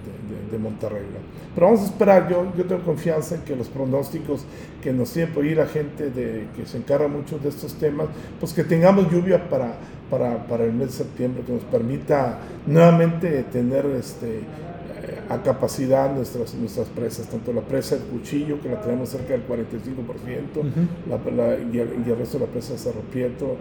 Monterrey. 0.59 1.03
Pero 1.55 1.67
vamos 1.67 1.83
a 1.83 1.85
esperar, 1.85 2.29
yo, 2.29 2.53
yo 2.57 2.65
tengo 2.65 2.83
confianza 2.83 3.35
en 3.35 3.43
que 3.43 3.55
los 3.55 3.69
pronósticos 3.69 4.45
que 4.83 4.93
nos 4.93 5.13
tiene 5.13 5.33
por 5.33 5.45
ir 5.45 5.59
la 5.59 5.67
gente 5.67 6.11
de, 6.11 6.47
que 6.57 6.67
se 6.67 6.79
encarga 6.79 7.09
mucho 7.09 7.39
de 7.39 7.49
estos 7.49 7.75
temas, 7.75 8.09
pues 8.41 8.53
que 8.53 8.65
tengamos 8.65 9.11
lluvia 9.11 9.49
para, 9.49 9.75
para, 10.11 10.47
para 10.47 10.65
el 10.65 10.73
mes 10.73 10.89
de 10.89 10.93
septiembre, 10.93 11.43
que 11.47 11.53
nos 11.53 11.65
permita 11.65 12.39
nuevamente 12.67 13.45
tener 13.45 13.87
este, 13.87 14.41
a 15.33 15.43
capacidad 15.43 16.15
nuestras, 16.15 16.55
nuestras 16.55 16.89
presas, 16.89 17.27
tanto 17.27 17.53
la 17.53 17.63
presa 17.63 17.97
del 17.97 18.05
Cuchillo, 18.05 18.61
que 18.61 18.69
la 18.69 18.81
tenemos 18.81 19.09
cerca 19.09 19.33
del 19.33 19.47
45%, 19.47 19.73
y, 21.73 21.79
el, 21.79 22.17
resto 22.17 22.39
de 22.39 22.47
la 22.47 22.51
presa 22.51 22.73
de 22.75 22.79
Cerro 22.79 23.01
Prieto, 23.11 23.57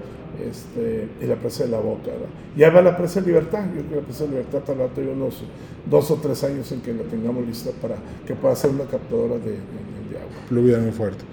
este, 0.46 1.08
y 1.22 1.26
la 1.26 1.36
presa 1.36 1.64
de 1.64 1.70
la 1.70 1.80
Boca. 1.80 2.12
Ya 2.58 2.70
va 2.70 2.82
la 2.82 2.98
presa 2.98 3.22
de 3.22 3.28
Libertad, 3.28 3.66
yo 3.76 3.82
creo 3.84 3.90
que 3.90 3.96
la 3.96 4.02
presa 4.02 4.24
de 4.26 4.30
Libertad 4.32 4.60
tardará 4.60 4.90
todavía 4.90 5.14
unos 5.14 5.44
dos 5.90 6.12
o 6.12 6.16
tres 6.16 6.44
años 6.44 6.72
en 6.72 6.82
que 6.82 6.94
la 6.94 7.04
tengamos 7.04 7.48
lista 7.48 7.72
para 7.82 7.96
que 8.26 8.36
pueda 8.36 8.56
ser 8.56 8.72
una 8.72 8.86
captadora 8.86 9.36
de, 9.36 9.54
agua. 9.54 10.46
Pluvia 10.50 10.78
muy 10.80 10.92
fuerte. 10.92 11.24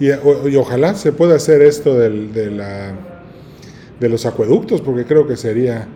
Y, 0.00 0.08
y, 0.08 0.56
ojalá 0.56 0.94
se 0.94 1.12
pueda 1.12 1.36
hacer 1.36 1.60
esto 1.60 1.98
del, 1.98 2.32
de, 2.32 2.50
la, 2.50 2.92
de 4.00 4.08
los 4.08 4.24
acueductos, 4.24 4.80
porque 4.80 5.04
creo 5.04 5.26
que 5.26 5.36
sería 5.36 5.86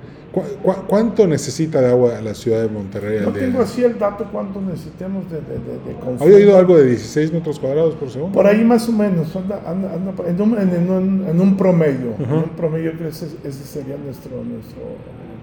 cuánto 0.86 1.26
necesita 1.26 1.80
de 1.80 1.88
agua 1.88 2.20
la 2.20 2.34
ciudad 2.34 2.62
de 2.62 2.68
Monterrey 2.68 3.20
No 3.22 3.32
tengo 3.32 3.62
así 3.62 3.82
el 3.84 3.98
dato 3.98 4.26
cuánto 4.30 4.60
necesitemos 4.60 5.24
de, 5.30 5.36
de, 5.40 5.58
de, 5.58 5.98
consumo. 5.98 6.24
¿Había 6.24 6.36
oído 6.36 6.58
algo 6.58 6.76
de 6.76 6.86
16 6.86 7.32
metros 7.32 7.58
cuadrados 7.58 7.94
por 7.94 8.10
segundo? 8.10 8.34
Por 8.34 8.46
ahí 8.46 8.64
más 8.64 8.88
o 8.88 8.92
menos, 8.92 9.34
en, 9.34 10.40
un, 10.40 10.58
en, 11.28 11.40
un, 11.40 11.56
promedio. 11.56 12.14
En 12.18 12.32
un 12.32 12.48
promedio 12.50 12.92
creo 12.92 13.10
que 13.10 13.48
ese, 13.48 13.64
sería 13.64 13.96
nuestro, 13.96 14.42
nuestro 14.44 14.82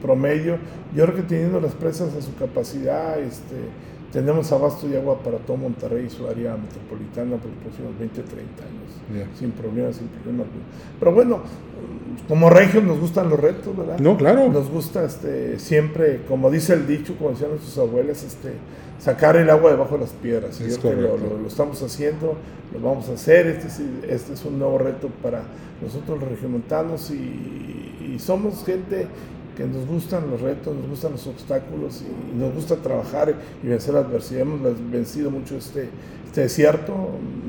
promedio. 0.02 0.58
Yo 0.96 1.06
creo 1.06 1.16
que 1.16 1.24
teniendo 1.24 1.60
las 1.60 1.74
presas 1.74 2.16
a 2.16 2.22
su 2.22 2.36
capacidad, 2.36 3.20
este, 3.20 3.56
tenemos 4.12 4.52
abasto 4.52 4.88
de 4.88 4.98
agua 4.98 5.18
para 5.24 5.40
todo 5.40 5.58
Monterrey 5.58 6.06
y 6.06 6.10
su 6.10 6.28
área 6.28 6.56
metropolitana 6.56 7.38
por 7.38 7.50
los 7.50 7.60
próximos 7.64 7.98
20, 7.98 8.22
30 8.22 8.64
años. 8.64 9.30
Sin 9.40 9.52
problemas, 9.52 9.96
sin 9.96 10.08
problemas. 10.08 10.48
Pero 11.00 11.14
bueno, 11.14 11.42
como 12.28 12.50
regios 12.50 12.84
nos 12.84 13.00
gustan 13.00 13.30
los 13.30 13.40
retos, 13.40 13.76
¿verdad? 13.76 14.00
No, 14.00 14.18
claro. 14.18 14.50
Nos 14.50 14.70
gusta 14.70 15.04
este, 15.04 15.60
siempre, 15.60 16.22
como 16.28 16.50
dice 16.52 16.74
el 16.74 16.88
dicho, 16.88 17.16
como 17.18 17.32
decían 17.32 17.52
nuestros 17.52 17.78
abuelos, 17.78 18.24
este, 18.24 18.54
sacar 19.00 19.36
el 19.36 19.50
agua 19.50 19.72
debajo 19.72 19.96
de 19.96 20.02
las 20.02 20.12
piedras. 20.12 20.60
Es 20.62 20.84
lo, 20.84 20.92
lo, 21.18 21.48
estamos 21.48 21.82
haciendo, 21.82 22.36
lo 22.74 22.80
vamos 22.82 23.10
a 23.10 23.14
hacer. 23.14 23.48
Este, 23.48 23.68
este 24.08 24.34
es 24.34 24.46
un 24.46 24.60
nuevo 24.60 24.78
reto 24.78 25.10
para 25.22 25.44
nosotros 25.82 26.20
los 26.20 26.30
regiomontanos 26.30 27.12
y, 27.12 28.14
y 28.14 28.20
somos 28.20 28.64
gente 28.66 29.08
que 29.56 29.66
nos 29.66 29.86
gustan 29.86 30.30
los 30.30 30.42
retos, 30.42 30.76
nos 30.76 30.90
gustan 30.90 31.12
los 31.12 31.28
obstáculos 31.28 32.02
y, 32.02 32.38
nos 32.38 32.54
gusta 32.54 32.78
trabajar 32.78 33.34
y 33.64 33.68
vencer 33.68 33.94
la 33.94 34.02
adversidad. 34.02 34.42
Hemos 34.42 34.92
vencido 34.92 35.30
mucho 35.30 35.56
este, 35.56 35.84
este 35.84 36.23
desierto. 36.42 36.94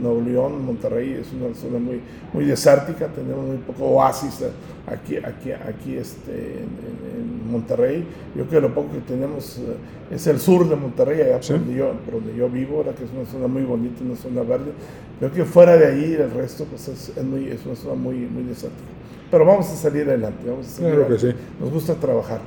Nuevo 0.01 0.21
León, 0.21 0.65
Monterrey 0.65 1.19
es 1.21 1.29
una 1.33 1.55
zona 1.55 1.79
muy, 1.79 2.01
muy 2.33 2.45
desértica, 2.45 3.07
tenemos 3.09 3.47
muy 3.47 3.57
poco 3.57 3.85
oasis 3.87 4.45
aquí, 4.87 5.17
aquí, 5.17 5.53
aquí 5.53 5.97
este, 5.97 6.59
en, 6.59 7.51
Monterrey. 7.51 8.05
Yo 8.35 8.47
creo 8.47 8.63
que 8.63 8.69
lo 8.69 8.75
poco 8.75 8.93
que 8.93 9.01
tenemos 9.01 9.59
eh, 9.59 10.15
es 10.15 10.27
el 10.27 10.41
sur 10.41 10.69
de 10.69 10.75
Monterrey, 10.75 11.21
allá 11.21 11.39
por, 11.39 11.59
donde 11.59 11.75
yo, 11.75 11.95
donde 12.11 12.37
yo 12.37 12.49
vivo, 12.49 12.79
ahora 12.79 12.93
que 12.93 13.05
es 13.05 13.11
una 13.17 13.25
zona 13.27 13.47
muy 13.47 13.63
bonita, 13.63 14.03
una 14.03 14.17
zona 14.17 14.43
verde. 14.43 14.73
Creo 15.21 15.33
que 15.33 15.45
fuera 15.45 15.77
de 15.77 15.87
ahí 15.87 16.15
el 16.15 16.31
resto 16.33 16.65
pues 16.65 16.89
es, 16.89 17.13
es, 17.17 17.25
muy, 17.25 17.49
es 17.49 17.65
una 17.65 17.77
zona 17.77 17.95
muy, 17.95 18.17
muy 18.17 18.43
desértica. 18.43 18.83
Pero 19.31 19.45
vamos 19.45 19.71
a 19.71 19.77
salir 19.77 20.09
adelante. 20.09 20.49
Vamos 20.49 20.67
a 20.67 20.71
salir 20.71 20.95
claro 20.95 21.09
que 21.09 21.19
sí. 21.19 21.29
Nos 21.61 21.71
gusta 21.71 21.95
trabajar. 21.95 22.41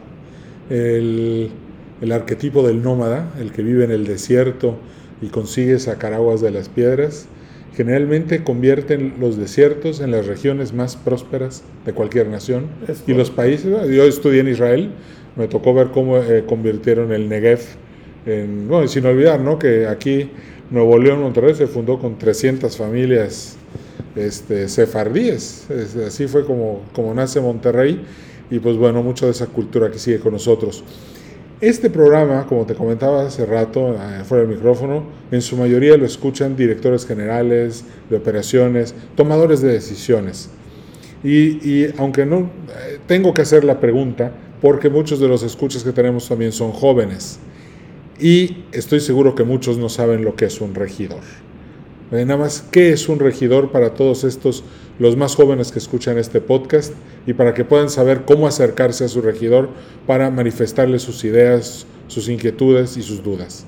El, 0.69 1.51
el, 2.01 2.11
arquetipo 2.11 2.65
del 2.65 2.81
nómada, 2.83 3.33
el 3.39 3.51
que 3.51 3.63
vive 3.63 3.85
en 3.85 3.91
el 3.91 4.05
desierto 4.05 4.75
y 5.21 5.27
consigue 5.27 5.79
sacar 5.79 6.13
aguas 6.13 6.41
de 6.41 6.51
las 6.51 6.69
piedras, 6.69 7.27
generalmente 7.75 8.43
convierten 8.43 9.15
los 9.19 9.37
desiertos 9.37 9.99
en 9.99 10.11
las 10.11 10.25
regiones 10.25 10.73
más 10.73 10.95
prósperas 10.95 11.63
de 11.85 11.93
cualquier 11.93 12.27
nación. 12.27 12.67
y 13.05 13.13
los 13.13 13.29
países, 13.29 13.65
yo 13.65 14.03
estudié 14.03 14.41
en 14.41 14.47
Israel, 14.47 14.91
me 15.35 15.47
tocó 15.47 15.73
ver 15.73 15.87
cómo 15.87 16.17
eh, 16.17 16.43
convirtieron 16.47 17.11
el 17.11 17.29
Negev 17.29 17.61
en, 18.25 18.67
bueno, 18.67 18.87
sin 18.87 19.05
olvidar, 19.05 19.39
¿no? 19.39 19.59
Que 19.59 19.87
aquí 19.87 20.31
Nuevo 20.71 20.97
León, 20.97 21.21
Monterrey 21.21 21.55
se 21.55 21.67
fundó 21.67 21.99
con 21.99 22.17
300 22.17 22.75
familias 22.75 23.57
este, 24.15 24.67
sefardíes. 24.67 25.67
así 26.05 26.27
fue 26.27 26.45
como, 26.45 26.81
como 26.93 27.13
nace 27.13 27.39
Monterrey 27.39 28.03
y 28.49 28.59
pues 28.59 28.77
bueno, 28.77 29.03
mucha 29.03 29.25
de 29.25 29.31
esa 29.31 29.47
cultura 29.47 29.91
que 29.91 29.99
sigue 29.99 30.19
con 30.19 30.33
nosotros. 30.33 30.83
Este 31.59 31.89
programa, 31.89 32.45
como 32.45 32.67
te 32.67 32.75
comentaba 32.75 33.25
hace 33.25 33.43
rato, 33.43 33.95
eh, 33.95 34.23
fuera 34.23 34.43
del 34.45 34.55
micrófono, 34.55 35.03
en 35.31 35.41
su 35.41 35.57
mayoría 35.57 35.97
lo 35.97 36.05
escuchan 36.05 36.55
directores 36.55 37.03
generales 37.03 37.83
de 38.11 38.15
operaciones, 38.15 38.93
tomadores 39.15 39.61
de 39.61 39.73
decisiones. 39.73 40.51
Y, 41.23 41.57
y 41.67 41.93
aunque 41.97 42.27
no, 42.27 42.41
eh, 42.41 42.99
tengo 43.07 43.33
que 43.33 43.41
hacer 43.41 43.63
la 43.63 43.79
pregunta, 43.79 44.31
porque 44.61 44.89
muchos 44.91 45.19
de 45.19 45.27
los 45.27 45.41
escuchas 45.41 45.83
que 45.83 45.91
tenemos 45.91 46.29
también 46.29 46.51
son 46.51 46.71
jóvenes. 46.71 47.39
Y 48.19 48.65
estoy 48.71 48.99
seguro 48.99 49.33
que 49.33 49.43
muchos 49.43 49.79
no 49.79 49.89
saben 49.89 50.23
lo 50.23 50.35
que 50.35 50.45
es 50.45 50.61
un 50.61 50.75
regidor. 50.75 51.21
Eh, 52.11 52.23
nada 52.25 52.39
más, 52.39 52.63
¿qué 52.71 52.93
es 52.93 53.09
un 53.09 53.19
regidor 53.19 53.71
para 53.71 53.93
todos 53.93 54.23
estos, 54.23 54.63
los 54.97 55.17
más 55.17 55.35
jóvenes 55.35 55.71
que 55.71 55.79
escuchan 55.79 56.17
este 56.17 56.39
podcast 56.39 56.93
y 57.25 57.33
para 57.33 57.53
que 57.53 57.65
puedan 57.65 57.89
saber 57.89 58.23
cómo 58.25 58.47
acercarse 58.47 59.03
a 59.03 59.09
su 59.09 59.21
regidor 59.21 59.69
para 60.05 60.31
manifestarle 60.31 60.99
sus 60.99 61.23
ideas, 61.25 61.85
sus 62.07 62.29
inquietudes 62.29 62.95
y 62.95 63.01
sus 63.01 63.23
dudas? 63.23 63.65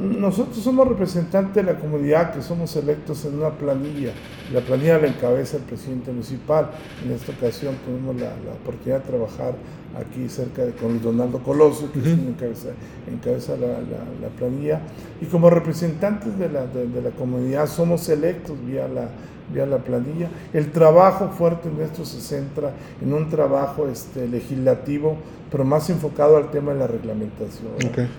Nosotros 0.00 0.58
somos 0.58 0.86
representantes 0.86 1.54
de 1.54 1.62
la 1.62 1.78
comunidad 1.78 2.34
que 2.34 2.42
somos 2.42 2.74
electos 2.76 3.24
en 3.24 3.38
una 3.38 3.50
planilla. 3.50 4.12
La 4.52 4.60
planilla 4.60 4.98
la 4.98 5.06
encabeza 5.06 5.56
el 5.56 5.62
presidente 5.62 6.10
municipal. 6.10 6.70
En 7.04 7.12
esta 7.12 7.32
ocasión 7.32 7.76
tuvimos 7.84 8.20
la, 8.20 8.32
oportunidad 8.52 9.00
de 9.00 9.06
trabajar 9.06 9.54
aquí 9.98 10.28
cerca 10.28 10.64
de 10.64 10.72
con 10.72 11.00
Donaldo 11.00 11.38
Coloso, 11.38 11.90
que 11.92 11.98
encabeza, 11.98 12.68
encabeza 13.10 13.56
la, 13.56 13.68
la, 13.68 14.28
planilla. 14.36 14.80
Y 15.20 15.26
como 15.26 15.50
representantes 15.50 16.38
de 16.38 16.48
la, 16.48 16.66
de 16.66 17.02
la 17.02 17.10
comunidad 17.10 17.66
somos 17.66 18.08
electos 18.08 18.56
vía 18.66 18.86
la, 18.88 19.08
vía 19.52 19.66
la 19.66 19.78
planilla. 19.78 20.28
El 20.52 20.70
trabajo 20.70 21.28
fuerte 21.28 21.68
nuestro 21.70 22.04
se 22.04 22.20
centra 22.20 22.72
en 23.00 23.12
un 23.12 23.28
trabajo 23.28 23.88
este, 23.88 24.26
legislativo, 24.28 25.16
pero 25.50 25.64
más 25.64 25.90
enfocado 25.90 26.36
al 26.36 26.50
tema 26.50 26.72
de 26.72 26.78
la 26.78 26.86
reglamentación, 26.86 27.72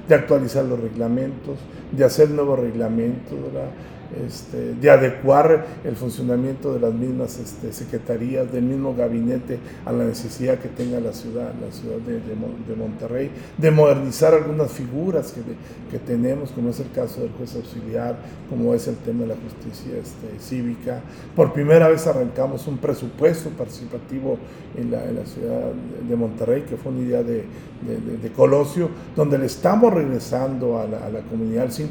de 0.07 0.15
actualizar 0.15 0.65
los 0.65 0.79
reglamentos, 0.79 1.57
de 1.91 2.03
hacer 2.03 2.29
nuevos 2.29 2.59
reglamentos, 2.59 3.33
¿verdad? 3.41 3.69
Este, 4.11 4.73
de 4.75 4.89
adecuar 4.89 5.65
el 5.85 5.95
funcionamiento 5.95 6.73
de 6.73 6.81
las 6.81 6.93
mismas 6.93 7.39
este, 7.39 7.71
secretarías, 7.71 8.51
del 8.51 8.63
mismo 8.63 8.93
gabinete 8.93 9.57
a 9.85 9.93
la 9.93 10.03
necesidad 10.03 10.59
que 10.59 10.67
tenga 10.67 10.99
la 10.99 11.13
ciudad, 11.13 11.53
la 11.61 11.71
ciudad 11.71 11.95
de, 11.99 12.75
Monterrey, 12.75 13.31
de 13.57 13.71
modernizar 13.71 14.33
algunas 14.33 14.69
figuras 14.69 15.31
que, 15.31 15.41
que, 15.89 16.03
tenemos, 16.03 16.51
como 16.51 16.71
es 16.71 16.81
el 16.81 16.91
caso 16.91 17.21
del 17.21 17.31
juez 17.31 17.55
auxiliar, 17.55 18.17
como 18.49 18.73
es 18.73 18.85
el 18.89 18.97
tema 18.97 19.21
de 19.21 19.27
la 19.27 19.35
justicia 19.35 19.93
este, 19.97 20.39
cívica. 20.39 21.01
Por 21.33 21.53
primera 21.53 21.87
vez 21.87 22.05
arrancamos 22.05 22.67
un 22.67 22.79
presupuesto 22.79 23.49
participativo 23.51 24.37
en 24.77 24.91
la, 24.91 25.05
en 25.05 25.15
la 25.15 25.25
ciudad 25.25 25.71
de 26.07 26.15
Monterrey, 26.17 26.63
que 26.67 26.75
fue 26.75 26.91
una 26.91 27.01
idea 27.01 27.23
de, 27.23 27.45
de, 27.81 28.31
Colosio, 28.31 28.89
donde 29.15 29.37
le 29.37 29.45
estamos 29.45 29.93
regresando 29.93 30.79
a 30.79 30.85
la, 30.85 31.05
a 31.05 31.09
la 31.09 31.21
comunidad 31.21 31.65
el 31.65 31.71
5% 31.71 31.89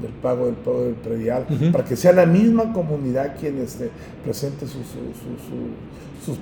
del 0.00 0.12
pago 0.22 0.46
del 0.46 0.54
pago 0.54 0.84
del 0.84 0.97
predial, 0.98 1.46
para 1.72 1.84
que 1.84 1.96
sea 1.96 2.12
la 2.12 2.26
misma 2.26 2.72
comunidad 2.72 3.36
quien 3.38 3.58
este, 3.58 3.90
presente 4.24 4.66
sus, 4.66 6.38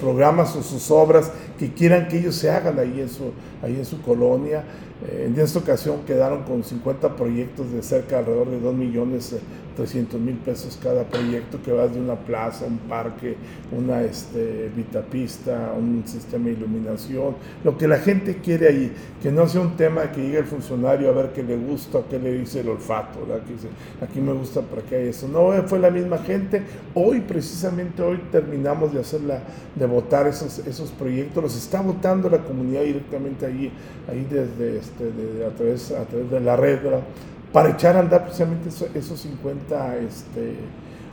programas 0.00 0.56
o 0.56 0.62
sus 0.62 0.90
obras 0.90 1.30
que 1.58 1.72
quieran 1.72 2.08
que 2.08 2.18
ellos 2.18 2.34
se 2.34 2.50
hagan 2.50 2.78
ahí 2.78 3.00
en 3.00 3.08
su, 3.08 3.32
ahí 3.62 3.76
en 3.76 3.84
su 3.84 4.00
colonia. 4.02 4.64
Eh, 5.06 5.26
en 5.28 5.40
esta 5.40 5.58
ocasión 5.58 6.00
quedaron 6.06 6.42
con 6.44 6.62
50 6.62 7.16
proyectos 7.16 7.72
de 7.72 7.82
cerca 7.82 8.18
alrededor 8.18 8.50
de 8.50 8.60
2 8.60 8.74
millones 8.74 9.34
300 9.74 10.20
mil 10.20 10.36
pesos 10.36 10.78
cada 10.82 11.04
proyecto 11.04 11.58
que 11.62 11.72
va 11.72 11.88
de 11.88 11.98
una 11.98 12.14
plaza, 12.14 12.66
un 12.66 12.78
parque, 12.78 13.36
una 13.76 14.02
este, 14.02 14.70
vitapista, 14.74 15.72
un 15.76 16.02
sistema 16.06 16.46
de 16.46 16.52
iluminación, 16.52 17.36
lo 17.64 17.76
que 17.76 17.88
la 17.88 17.98
gente 17.98 18.38
quiere 18.38 18.68
ahí, 18.68 18.92
que 19.22 19.30
no 19.30 19.48
sea 19.48 19.60
un 19.60 19.76
tema 19.76 20.10
que 20.12 20.22
llegue 20.22 20.38
el 20.38 20.44
funcionario 20.44 21.08
a 21.08 21.12
ver 21.12 21.32
qué 21.32 21.42
le 21.42 21.56
gusta, 21.56 22.00
qué 22.08 22.18
le 22.18 22.32
dice 22.38 22.60
el 22.60 22.68
olfato, 22.68 23.20
que 23.46 23.52
dice, 23.52 23.68
aquí 24.00 24.20
me 24.20 24.32
gusta 24.32 24.60
para 24.60 24.82
que 24.82 24.96
hay 24.96 25.08
eso. 25.08 25.28
No, 25.28 25.50
fue 25.66 25.78
la 25.78 25.90
misma 25.90 26.18
gente. 26.18 26.62
Hoy, 26.94 27.20
precisamente 27.20 28.02
hoy, 28.02 28.20
terminamos 28.30 28.92
de 28.92 29.00
hacerla, 29.00 29.42
de 29.74 29.86
votar 29.86 30.26
esos, 30.26 30.58
esos 30.60 30.90
proyectos, 30.90 31.42
los 31.42 31.56
está 31.56 31.80
votando 31.80 32.28
la 32.28 32.38
comunidad 32.38 32.82
directamente 32.82 33.46
ahí, 33.46 33.72
ahí 34.08 34.26
desde, 34.30 34.78
este, 34.78 34.91
a, 35.46 35.56
través, 35.56 35.90
a 35.92 36.04
través 36.04 36.30
de 36.30 36.40
la 36.40 36.56
red, 36.56 36.78
para 37.52 37.70
echar 37.70 37.96
a 37.96 38.00
andar 38.00 38.24
precisamente 38.24 38.70
esos 38.94 39.20
50 39.20 39.96
este, 39.98 40.56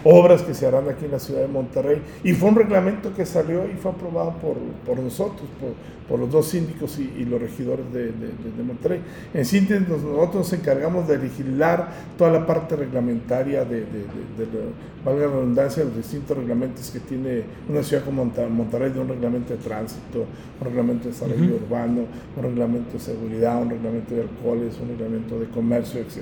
obras 0.04 0.42
que 0.42 0.54
se 0.54 0.66
harán 0.66 0.88
aquí 0.90 1.06
en 1.06 1.12
la 1.12 1.20
ciudad 1.20 1.42
de 1.42 1.48
Monterrey. 1.48 2.02
Y 2.24 2.34
fue 2.34 2.50
un 2.50 2.56
reglamento 2.56 3.14
que 3.14 3.26
salió 3.26 3.66
y 3.66 3.76
fue 3.76 3.92
aprobado 3.92 4.34
por, 4.34 4.58
por 4.86 5.00
nosotros, 5.00 5.48
por, 5.60 5.72
por, 6.08 6.20
los 6.20 6.32
dos 6.32 6.48
síndicos 6.48 6.98
y, 7.00 7.26
los 7.26 7.42
regidores 7.42 7.92
de, 7.92 8.06
de, 8.08 8.64
Monterrey. 8.66 9.02
En 9.34 9.46
síntesis, 9.46 9.88
nosotros 9.88 10.36
nos 10.36 10.54
encargamos 10.54 11.08
de 11.08 11.18
legislar 11.18 11.90
toda 12.18 12.32
la 12.32 12.46
parte 12.46 12.76
reglamentaria 12.76 13.66
de, 13.66 13.86
valga 15.04 15.28
la 15.28 15.32
redundancia, 15.32 15.84
los 15.84 15.96
distintos 15.96 16.38
reglamentos 16.38 16.90
que 16.92 17.00
tiene 17.00 17.44
una 17.70 17.84
ciudad 17.84 18.04
como 18.04 18.26
Monterrey, 18.26 18.92
de 18.92 19.00
un 19.00 19.08
reglamento 19.08 19.54
de 19.54 19.60
tránsito, 19.60 20.26
un 20.60 20.66
reglamento 20.66 21.06
de 21.06 21.12
desarrollo 21.12 21.56
urbano, 21.56 22.02
un 22.36 22.44
reglamento 22.44 22.94
de 22.94 23.00
seguridad, 23.00 23.62
un 23.62 23.70
reglamento 23.70 24.16
de 24.16 24.22
alcoholes, 24.22 24.78
un 24.82 24.90
reglamento 24.90 25.40
de 25.40 25.48
comercio, 25.48 26.02
etc. 26.02 26.20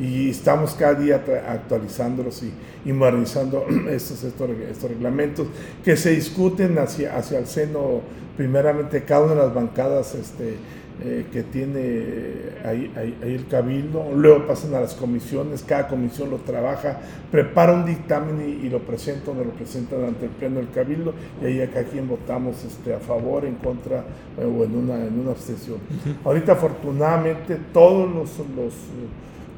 Y 0.00 0.30
estamos 0.30 0.74
cada 0.74 0.94
día 0.94 1.22
actualizándolos 1.48 2.42
y 2.42 2.52
y 2.84 2.91
modernizando 2.92 3.66
estos, 3.90 4.24
estos, 4.24 4.50
estos, 4.50 4.90
reglamentos 4.90 5.46
que 5.84 5.96
se 5.96 6.10
discuten 6.10 6.78
hacia, 6.78 7.16
hacia 7.16 7.38
el 7.38 7.46
seno, 7.46 8.00
primeramente, 8.36 9.04
cada 9.04 9.24
una 9.24 9.34
de 9.34 9.40
las 9.40 9.54
bancadas 9.54 10.14
este, 10.14 10.56
eh, 11.04 11.26
que 11.32 11.42
tiene 11.42 12.60
ahí, 12.64 12.92
ahí, 12.96 13.16
el 13.22 13.48
cabildo, 13.48 14.12
luego 14.14 14.46
pasan 14.46 14.74
a 14.74 14.80
las 14.80 14.94
comisiones, 14.94 15.64
cada 15.66 15.88
comisión 15.88 16.30
lo 16.30 16.36
trabaja, 16.36 17.00
prepara 17.30 17.72
un 17.72 17.86
dictamen 17.86 18.60
y, 18.62 18.68
lo 18.68 18.78
presenta, 18.78 19.26
donde 19.26 19.46
lo 19.46 19.50
presentan 19.50 20.04
ante 20.04 20.26
el 20.26 20.30
pleno 20.30 20.56
del 20.60 20.70
cabildo, 20.70 21.12
y 21.42 21.46
ahí 21.46 21.60
acá 21.60 21.82
quien 21.84 22.08
votamos 22.08 22.62
este, 22.62 22.94
a 22.94 23.00
favor, 23.00 23.44
en 23.44 23.56
contra 23.56 24.04
eh, 24.38 24.44
o 24.44 24.64
en 24.64 24.76
una, 24.76 25.04
en 25.04 25.18
una 25.18 25.32
abstención. 25.32 25.78
Ahorita 26.24 26.52
afortunadamente 26.52 27.56
todos 27.72 28.08
los, 28.08 28.38
los, 28.54 28.74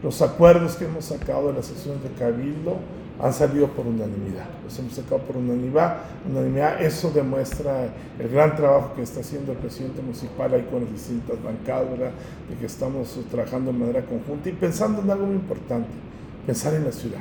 los 0.03 0.23
acuerdos 0.23 0.77
que 0.77 0.87
hemos 0.87 1.05
sacado 1.05 1.49
de 1.49 1.55
las 1.55 1.67
sesiones 1.67 2.03
de 2.05 2.11
cabildo, 2.11 2.79
han 3.21 3.33
salido 3.33 3.69
por 3.69 3.87
unanimidad. 3.87 4.47
Los 4.65 4.79
hemos 4.79 4.95
sacado 4.95 5.19
por 5.19 5.37
unanimidad, 5.37 5.99
unanimidad. 6.29 6.83
Eso 6.83 7.11
demuestra 7.11 7.89
el 8.19 8.29
gran 8.29 8.57
trabajo 8.57 8.93
que 8.95 9.03
está 9.03 9.21
haciendo 9.21 9.53
el 9.53 9.59
presidente 9.59 10.03
municipal 10.03 10.53
ahí 10.53 10.67
con 10.71 10.83
las 10.83 10.93
distintas 10.93 11.43
bancadas, 11.43 11.87
de 11.99 12.57
que 12.59 12.67
estamos 12.67 13.19
trabajando 13.31 13.73
de 13.73 13.79
manera 13.79 14.05
conjunta 14.05 14.49
y 14.49 14.53
pensando 14.53 15.03
en 15.03 15.11
algo 15.11 15.27
muy 15.27 15.37
importante, 15.37 15.89
pensar 16.47 16.75
en 16.75 16.85
la 16.85 16.93
ciudad. 16.93 17.21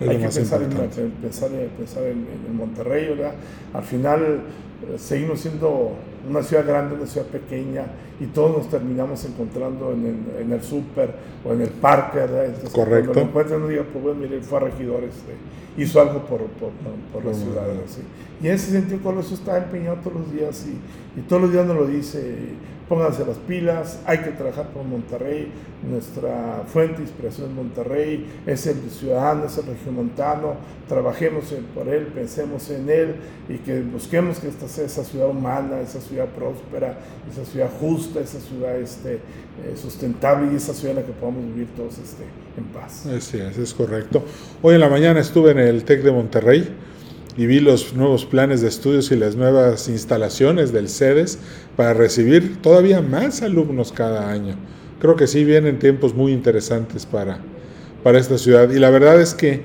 Hay 0.00 0.08
que 0.08 0.28
pensar 0.28 0.62
en, 0.62 0.70
pensar, 0.70 1.50
pensar 1.50 2.02
en, 2.02 2.26
en, 2.46 2.56
Monterrey, 2.56 3.08
¿verdad? 3.08 3.32
Al 3.72 3.82
final 3.82 4.20
eh, 4.22 4.98
seguimos 4.98 5.40
siendo 5.40 5.92
una 6.28 6.42
ciudad 6.42 6.66
grande, 6.66 6.94
una 6.94 7.06
ciudad 7.06 7.26
pequeña, 7.26 7.84
y 8.20 8.26
todos 8.26 8.56
nos 8.56 8.68
terminamos 8.68 9.24
encontrando 9.24 9.92
en 9.92 10.06
el, 10.06 10.42
en 10.42 10.52
el 10.52 10.62
súper 10.62 11.14
o 11.44 11.52
en 11.52 11.62
el 11.62 11.68
parque, 11.68 12.18
¿verdad? 12.18 12.46
Entonces, 12.46 12.70
Correcto. 12.70 13.12
Cuando 13.12 13.20
lo 13.20 13.26
encuentran, 13.28 13.60
uno 13.60 13.68
diga, 13.68 13.84
pues 13.92 14.04
bueno, 14.04 14.20
mire, 14.20 14.40
fue 14.40 14.58
a 14.58 14.60
regidor, 14.62 15.04
este, 15.04 15.34
hizo 15.76 16.00
algo 16.00 16.20
por, 16.26 16.40
por, 16.46 16.70
por, 17.12 17.24
la 17.24 17.34
ciudad, 17.34 17.66
¿sí? 17.86 18.02
Y 18.42 18.48
en 18.48 18.54
ese 18.54 18.70
sentido, 18.72 19.00
Colosio 19.02 19.34
está 19.34 19.58
empeñado 19.58 19.96
todos 19.96 20.20
los 20.20 20.32
días, 20.32 20.66
y, 20.66 21.20
y 21.20 21.22
todos 21.22 21.42
los 21.42 21.52
días 21.52 21.66
nos 21.66 21.76
lo 21.76 21.86
dice, 21.86 22.36
pónganse 22.88 23.26
las 23.26 23.38
pilas, 23.38 24.00
hay 24.06 24.18
que 24.18 24.30
trabajar 24.30 24.68
por 24.68 24.84
Monterrey, 24.84 25.50
nuestra 25.88 26.62
fuente 26.66 26.98
de 26.98 27.02
inspiración 27.02 27.50
es 27.50 27.54
Monterrey, 27.54 28.26
es 28.46 28.66
el 28.66 28.90
ciudadano, 28.90 29.46
es 29.46 29.58
el 29.58 29.66
regiomontano, 29.66 30.54
trabajemos 30.88 31.52
por 31.74 31.88
él, 31.88 32.06
pensemos 32.06 32.70
en 32.70 32.88
él 32.88 33.16
y 33.48 33.58
que 33.58 33.82
busquemos 33.82 34.38
que 34.38 34.48
esta 34.48 34.68
sea 34.68 34.86
esa 34.86 35.04
ciudad 35.04 35.28
humana, 35.28 35.80
esa 35.80 36.00
ciudad 36.00 36.26
próspera, 36.26 36.98
esa 37.30 37.44
ciudad 37.44 37.70
justa, 37.80 38.20
esa 38.20 38.40
ciudad 38.40 38.76
este, 38.78 39.14
eh, 39.14 39.20
sustentable 39.74 40.52
y 40.52 40.56
esa 40.56 40.72
ciudad 40.72 40.96
en 40.96 41.02
la 41.02 41.06
que 41.06 41.12
podamos 41.12 41.44
vivir 41.46 41.68
todos 41.76 41.98
este, 41.98 42.24
en 42.56 42.64
paz. 42.64 43.06
Sí, 43.20 43.38
es 43.38 43.74
correcto. 43.74 44.24
Hoy 44.62 44.74
en 44.74 44.80
la 44.80 44.88
mañana 44.88 45.20
estuve 45.20 45.50
en 45.50 45.58
el 45.58 45.84
TEC 45.84 46.02
de 46.02 46.12
Monterrey 46.12 46.68
y 47.36 47.46
vi 47.46 47.60
los 47.60 47.94
nuevos 47.94 48.24
planes 48.24 48.62
de 48.62 48.68
estudios 48.68 49.10
y 49.12 49.16
las 49.16 49.36
nuevas 49.36 49.88
instalaciones 49.88 50.72
del 50.72 50.88
CEDES 50.88 51.38
para 51.76 51.92
recibir 51.92 52.60
todavía 52.62 53.02
más 53.02 53.42
alumnos 53.42 53.92
cada 53.92 54.30
año. 54.30 54.56
Creo 55.00 55.16
que 55.16 55.26
sí 55.26 55.44
vienen 55.44 55.78
tiempos 55.78 56.14
muy 56.14 56.32
interesantes 56.32 57.04
para, 57.04 57.38
para 58.02 58.18
esta 58.18 58.38
ciudad. 58.38 58.70
Y 58.70 58.78
la 58.78 58.90
verdad 58.90 59.20
es 59.20 59.34
que 59.34 59.64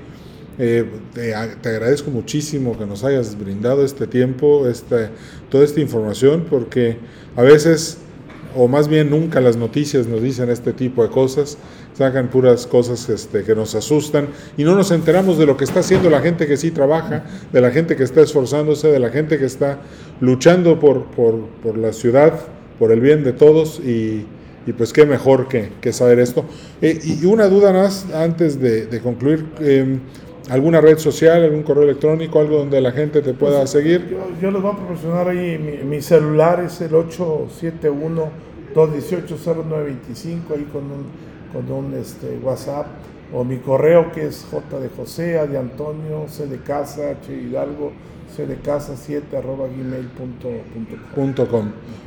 eh, 0.60 0.86
te, 1.14 1.34
agradezco 1.34 2.12
muchísimo 2.12 2.78
que 2.78 2.86
nos 2.86 3.06
hayas 3.06 3.40
brindado 3.40 3.86
este 3.86 4.06
tiempo, 4.06 4.68
este, 4.68 5.10
toda 5.50 5.64
esta 5.64 5.80
información, 5.80 6.46
porque 6.50 6.98
a 7.38 7.42
veces, 7.42 8.00
o 8.56 8.68
más 8.68 8.90
bien 8.90 9.10
nunca 9.10 9.40
las 9.40 9.56
noticias 9.56 10.08
nos 10.08 10.22
dicen 10.22 10.50
este 10.50 10.74
tipo 10.74 11.04
de 11.04 11.10
cosas 11.10 11.58
sacan 11.94 12.30
puras 12.30 12.68
cosas 12.68 13.08
este, 13.10 13.44
que 13.44 13.56
nos 13.56 13.76
asustan 13.76 14.28
y 14.58 14.64
no 14.64 14.76
nos 14.76 14.92
enteramos 14.92 15.38
de 15.38 15.46
lo 15.46 15.58
que 15.58 15.64
está 15.64 15.82
haciendo 15.82 16.10
la 16.10 16.22
gente 16.22 16.48
que 16.48 16.58
sí 16.58 16.72
trabaja, 16.72 17.24
de 17.52 17.62
la 17.62 17.72
gente 17.72 17.96
que 17.96 18.04
está 18.04 18.22
esforzándose, 18.22 18.88
de 18.88 19.00
la 19.00 19.10
gente 19.10 19.38
que 19.38 19.46
está 19.46 19.80
luchando 20.20 20.80
por, 20.80 21.06
por, 21.06 21.78
la 21.78 21.94
ciudad, 21.94 22.40
por 22.80 22.92
el 22.92 23.02
bien 23.02 23.24
de 23.24 23.34
todos 23.34 23.80
y, 23.80 24.26
y 24.66 24.74
pues 24.74 24.94
qué 24.94 25.06
mejor 25.06 25.48
que, 25.48 25.70
que 25.82 25.94
saber 25.94 26.20
esto. 26.20 26.46
Eh, 26.82 27.00
y 27.04 27.26
una 27.26 27.48
duda 27.48 27.74
más 27.74 28.08
antes 28.14 28.60
de, 28.60 28.86
de 28.86 29.02
concluir. 29.02 29.46
Em, 29.60 30.00
¿Alguna 30.50 30.82
red 30.82 30.98
social, 30.98 31.44
algún 31.44 31.64
correo 31.64 31.84
electrónico, 31.84 32.40
algo 32.40 32.58
donde 32.58 32.82
la 32.82 32.92
gente 32.92 33.22
te 33.22 33.34
pueda 33.34 33.60
pues, 33.60 33.70
seguir? 33.70 34.10
Yo, 34.10 34.18
yo, 34.42 34.52
les 34.52 34.62
voy 34.62 34.72
a 34.72 34.76
proporcionar 34.76 35.30
ahí, 35.30 35.58
mi, 35.58 35.88
mi 35.88 36.02
celular 36.02 36.62
es 36.66 36.82
el 36.82 36.94
871 36.94 38.30
218 38.74 39.38
0925 39.38 40.54
ahí 40.54 40.68
con 40.74 40.84
un 40.86 41.31
con 41.52 41.72
un 41.72 41.94
este, 41.94 42.38
WhatsApp 42.42 42.88
o 43.34 43.44
mi 43.44 43.58
correo 43.58 44.12
que 44.12 44.28
es 44.28 44.46
J 44.50 44.80
de 44.80 44.90
José, 44.90 45.40
A 45.40 45.46
de 45.46 45.58
Antonio, 45.58 46.26
C 46.28 46.48
de 46.48 46.58
Casa, 46.58 47.12
H 47.12 47.34
Hidalgo, 47.34 47.92
C 48.36 48.46
de 48.46 48.56
Casa 48.58 48.96
7 48.98 49.38
arroba 49.38 49.68
gmail.com. 49.68 50.92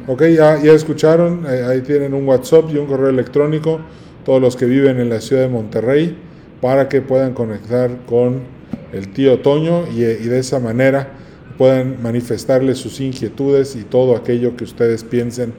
Ok, 0.07 0.23
ya, 0.25 0.63
ya 0.63 0.73
escucharon, 0.73 1.47
eh, 1.49 1.65
ahí 1.65 1.81
tienen 1.81 2.15
un 2.15 2.27
WhatsApp 2.29 2.65
y 2.73 2.77
un 2.77 2.87
correo 2.87 3.09
electrónico, 3.09 3.81
todos 4.25 4.41
los 4.41 4.57
que 4.57 4.67
viven 4.67 5.01
en 5.01 5.09
la 5.09 5.21
ciudad 5.21 5.43
de 5.43 5.49
Monterrey, 5.49 6.19
para 6.61 6.89
que 6.89 7.01
puedan 7.03 7.35
conectar 7.35 7.91
con 8.07 8.41
el 8.93 9.13
tío 9.13 9.41
Toño 9.41 9.87
y, 9.89 10.03
y 10.03 10.29
de 10.29 10.39
esa 10.39 10.61
manera 10.61 11.09
puedan 11.59 12.03
manifestarle 12.03 12.75
sus 12.75 13.01
inquietudes 13.01 13.77
y 13.77 13.85
todo 13.85 14.17
aquello 14.17 14.57
que 14.57 14.65
ustedes 14.65 15.05
piensen 15.05 15.53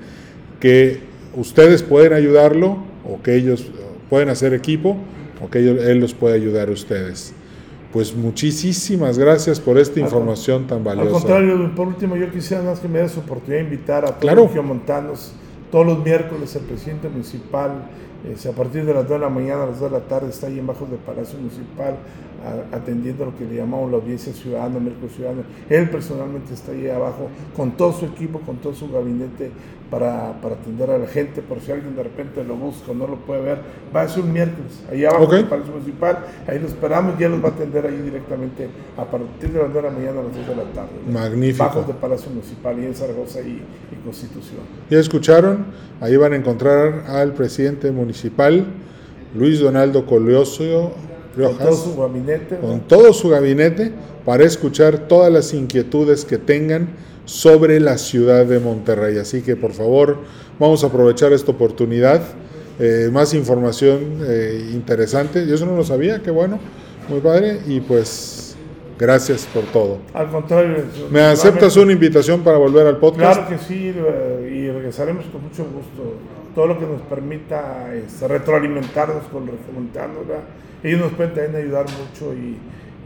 que 0.59 0.99
ustedes 1.35 1.83
pueden 1.83 2.13
ayudarlo 2.13 2.94
o 3.09 3.21
que 3.21 3.35
ellos 3.35 3.71
pueden 4.09 4.29
hacer 4.29 4.53
equipo 4.53 4.97
o 5.41 5.49
que 5.49 5.59
él 5.59 5.99
los 5.99 6.13
puede 6.13 6.35
ayudar 6.35 6.69
a 6.69 6.71
ustedes. 6.71 7.33
Pues 7.91 8.13
muchísimas 8.15 9.17
gracias 9.17 9.59
por 9.59 9.77
esta 9.77 9.99
información 9.99 10.67
tan 10.67 10.83
valiosa. 10.83 11.07
Al 11.07 11.13
contrario, 11.13 11.75
por 11.75 11.87
último, 11.87 12.17
yo 12.17 12.29
quisiera 12.29 12.61
más 12.61 12.79
que 12.79 12.89
me 12.89 12.99
des 12.99 13.17
oportunidad 13.17 13.63
de 13.63 13.63
invitar 13.63 14.05
a 14.05 14.19
todos 14.19 14.53
los 14.55 14.65
montanos 14.65 15.31
todos 15.71 15.85
los 15.85 16.03
miércoles 16.03 16.55
el 16.55 16.61
presidente 16.63 17.09
municipal, 17.09 17.71
eh, 18.25 18.49
a 18.49 18.51
partir 18.51 18.85
de 18.85 18.93
las 18.93 19.03
2 19.07 19.11
de 19.11 19.19
la 19.19 19.29
mañana 19.29 19.63
a 19.63 19.67
las 19.67 19.79
2 19.79 19.91
de 19.91 19.99
la 19.99 20.05
tarde, 20.05 20.29
está 20.29 20.47
ahí 20.47 20.59
en 20.59 20.67
bajo 20.67 20.85
del 20.85 20.99
Palacio 20.99 21.37
Municipal 21.37 21.95
atendiendo 22.71 23.25
lo 23.25 23.35
que 23.35 23.45
le 23.45 23.55
llamamos 23.55 23.89
la 23.91 23.97
audiencia 23.97 24.31
ciudadana, 24.33 24.79
Merco 24.79 25.07
Ciudadano. 25.09 25.43
Él 25.69 25.89
personalmente 25.89 26.53
está 26.53 26.71
ahí 26.71 26.87
abajo 26.87 27.29
con 27.55 27.71
todo 27.71 27.93
su 27.93 28.05
equipo, 28.05 28.39
con 28.41 28.57
todo 28.57 28.73
su 28.73 28.91
gabinete 28.91 29.51
para, 29.89 30.33
para, 30.41 30.55
atender 30.55 30.89
a 30.89 30.97
la 30.97 31.07
gente, 31.07 31.41
por 31.41 31.59
si 31.61 31.71
alguien 31.71 31.95
de 31.95 32.03
repente 32.03 32.43
lo 32.43 32.55
busca 32.55 32.91
o 32.91 32.95
no 32.95 33.07
lo 33.07 33.17
puede 33.17 33.41
ver, 33.41 33.59
va 33.95 34.01
a 34.01 34.07
ser 34.07 34.23
un 34.23 34.33
miércoles, 34.33 34.83
ahí 34.91 35.05
abajo 35.05 35.31
en 35.33 35.39
el 35.39 35.45
Palacio 35.45 35.73
Municipal, 35.73 36.25
ahí 36.47 36.59
lo 36.59 36.67
esperamos 36.67 37.19
y 37.19 37.23
él 37.23 37.31
los 37.31 37.43
va 37.43 37.49
a 37.49 37.51
atender 37.51 37.85
ahí 37.85 37.97
directamente 37.97 38.67
a 38.97 39.05
partir 39.05 39.51
de 39.51 39.59
las 39.59 39.71
2 39.71 39.75
de 39.75 39.81
la 39.81 39.91
mañana 39.91 40.19
a 40.21 40.23
las 40.23 40.35
2 40.35 40.47
de 40.47 40.55
la 40.55 40.63
tarde. 40.73 40.89
Magnífico. 41.07 41.63
Bajo 41.63 41.83
del 41.83 41.95
Palacio 41.97 42.29
Municipal 42.31 42.79
y 42.79 42.85
en 42.85 42.95
Zaragoza 42.95 43.41
y, 43.41 43.61
y 43.91 43.95
Constitución. 44.03 44.61
¿Ya 44.89 44.99
escucharon? 44.99 45.65
Ahí 46.01 46.17
van 46.17 46.33
a 46.33 46.35
encontrar 46.35 47.05
al 47.07 47.33
presidente 47.33 47.91
municipal, 47.91 48.14
Luis 49.35 49.59
Donaldo 49.59 50.05
Colosio 50.05 50.91
con 51.35 51.57
todo 51.57 51.75
su 51.75 51.97
gabinete. 51.97 52.57
Con 52.57 52.79
todo 52.81 53.13
su 53.13 53.29
gabinete 53.29 53.91
para 54.23 54.43
escuchar 54.43 55.07
todas 55.07 55.31
las 55.31 55.53
inquietudes 55.53 56.25
que 56.25 56.37
tengan 56.37 56.89
sobre 57.25 57.79
la 57.79 57.97
ciudad 57.97 58.45
de 58.45 58.59
Monterrey. 58.59 59.17
Así 59.17 59.41
que 59.41 59.55
por 59.55 59.73
favor, 59.73 60.17
vamos 60.59 60.83
a 60.83 60.87
aprovechar 60.87 61.33
esta 61.33 61.51
oportunidad. 61.51 62.21
Eh, 62.79 63.09
más 63.11 63.33
información 63.33 64.19
eh, 64.25 64.69
interesante. 64.73 65.45
Yo 65.47 65.55
eso 65.55 65.65
no 65.65 65.75
lo 65.75 65.83
sabía, 65.83 66.21
qué 66.21 66.31
bueno, 66.31 66.59
muy 67.09 67.19
padre. 67.19 67.59
Y 67.67 67.81
pues 67.81 68.55
gracias 68.97 69.47
por 69.53 69.63
todo. 69.65 69.99
Al 70.13 70.29
contrario. 70.29 70.83
¿Me 71.11 71.21
aceptas 71.21 71.75
una 71.77 71.91
invitación 71.91 72.41
para 72.43 72.57
volver 72.57 72.87
al 72.87 72.97
podcast? 72.97 73.39
Claro 73.39 73.49
que 73.49 73.57
sí, 73.65 73.93
y 74.53 74.69
regresaremos 74.69 75.25
con 75.25 75.43
mucho 75.43 75.63
gusto. 75.63 76.15
Todo 76.55 76.67
lo 76.67 76.79
que 76.79 76.85
nos 76.85 77.01
permita 77.01 77.93
este, 77.93 78.27
retroalimentarnos 78.27 79.25
con 79.25 79.45
recomendando 79.45 80.23
ellos 80.83 80.99
nos 81.01 81.13
pueden 81.13 81.33
también 81.33 81.55
ayudar 81.63 81.85
mucho 81.89 82.33
y, 82.33 82.57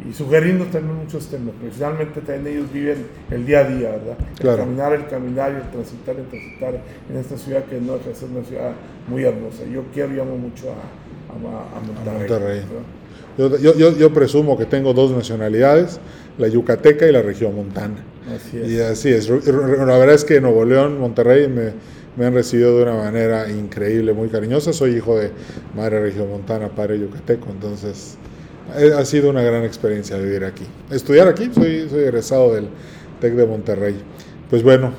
y 0.08 0.14
sugerirnos 0.14 0.70
también 0.70 0.98
muchos 0.98 1.28
temas. 1.28 1.56
Principalmente 1.60 2.22
también 2.22 2.58
ellos 2.58 2.72
viven 2.72 3.06
el 3.32 3.46
día 3.46 3.60
a 3.60 3.64
día, 3.64 3.92
¿verdad? 3.92 4.18
El 4.40 4.56
caminar, 4.58 4.94
el 4.94 5.08
caminar 5.08 5.52
y 5.54 5.56
el 5.56 5.72
transitar, 5.72 6.16
el 6.16 6.26
transitar 6.28 6.82
en 7.10 7.18
esta 7.18 7.38
ciudad 7.38 7.64
que 7.66 7.80
no 7.80 7.94
deja 7.94 8.10
de 8.10 8.16
ser 8.16 8.30
una 8.30 8.44
ciudad 8.44 8.72
muy 9.08 9.24
hermosa. 9.24 9.64
Yo 9.72 9.84
quiero 9.94 10.14
y 10.14 10.20
amo 10.20 10.38
mucho 10.38 10.68
a, 10.72 11.32
a, 11.32 12.16
Monterrey. 12.16 12.64
Yo, 13.38 13.58
yo, 13.58 13.98
yo, 13.98 14.14
presumo 14.14 14.58
que 14.58 14.66
tengo 14.66 14.94
dos 14.94 15.12
nacionalidades, 15.12 16.02
la 16.38 16.50
yucateca 16.50 17.08
y 17.08 17.12
la 17.14 17.22
regiomontana. 17.22 18.04
Así 18.36 18.58
es. 18.58 18.70
Y 18.70 18.82
así 18.82 19.10
es. 19.10 19.30
La 19.30 19.98
verdad 19.98 20.16
es 20.16 20.26
que 20.26 20.42
Nuevo 20.42 20.66
León, 20.66 21.00
Monterrey 21.00 21.48
me, 21.48 21.72
me 22.20 22.26
han 22.26 22.34
recibido 22.34 22.76
de 22.76 22.84
una 22.84 22.96
manera 22.96 23.50
increíble, 23.50 24.12
muy 24.12 24.28
cariñosa. 24.28 24.74
Soy 24.74 24.98
hijo 24.98 25.18
de 25.18 25.32
madre 25.74 26.02
regiomontana, 26.02 26.68
padre 26.68 27.00
yucateco, 27.00 27.50
entonces 27.50 28.18
ha 28.98 29.06
sido 29.06 29.30
una 29.30 29.42
gran 29.42 29.64
experiencia 29.64 30.18
vivir 30.18 30.44
aquí. 30.44 30.66
Estudiar 30.92 31.30
aquí, 31.30 31.50
soy, 31.56 31.88
egresado 31.92 32.54
del 32.54 32.68
TEC 33.22 33.36
de 33.36 33.46
Monterrey. 33.46 33.96
Pues 34.50 34.64
bueno, 34.64 34.92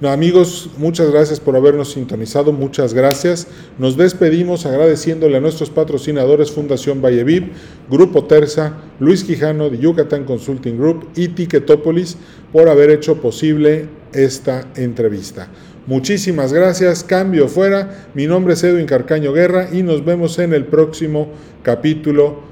no, 0.00 0.08
amigos, 0.10 0.70
muchas 0.78 1.12
gracias 1.12 1.38
por 1.38 1.54
habernos 1.54 1.92
sintonizado, 1.92 2.52
muchas 2.52 2.92
gracias. 2.92 3.46
Nos 3.78 3.96
despedimos 3.96 4.66
agradeciéndole 4.66 5.36
a 5.36 5.40
nuestros 5.40 5.70
patrocinadores 5.70 6.50
Fundación 6.50 7.00
Valleviv, 7.00 7.52
Grupo 7.88 8.24
Terza, 8.24 8.74
Luis 8.98 9.22
Quijano 9.22 9.70
de 9.70 9.78
Yucatán 9.78 10.24
Consulting 10.24 10.76
Group 10.76 11.08
y 11.14 11.28
Ticketopolis 11.28 12.16
por 12.52 12.68
haber 12.68 12.90
hecho 12.90 13.20
posible 13.20 13.86
esta 14.12 14.66
entrevista. 14.74 15.48
Muchísimas 15.88 16.52
gracias, 16.52 17.02
cambio 17.02 17.48
fuera. 17.48 18.10
Mi 18.12 18.26
nombre 18.26 18.52
es 18.52 18.62
Edwin 18.62 18.84
Carcaño 18.84 19.32
Guerra 19.32 19.68
y 19.72 19.82
nos 19.82 20.04
vemos 20.04 20.38
en 20.38 20.52
el 20.52 20.66
próximo 20.66 21.28
capítulo 21.62 22.42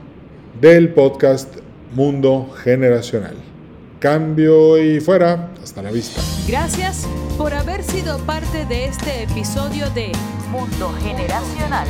del 0.58 0.94
podcast 0.94 1.54
Mundo 1.92 2.50
Generacional. 2.64 3.34
Cambio 4.00 4.82
y 4.82 5.00
fuera. 5.00 5.50
Hasta 5.62 5.82
la 5.82 5.90
vista. 5.90 6.22
Gracias 6.48 7.06
por 7.36 7.52
haber 7.52 7.82
sido 7.82 8.16
parte 8.20 8.64
de 8.64 8.86
este 8.86 9.24
episodio 9.24 9.90
de 9.90 10.12
Mundo 10.50 10.94
Generacional. 11.02 11.88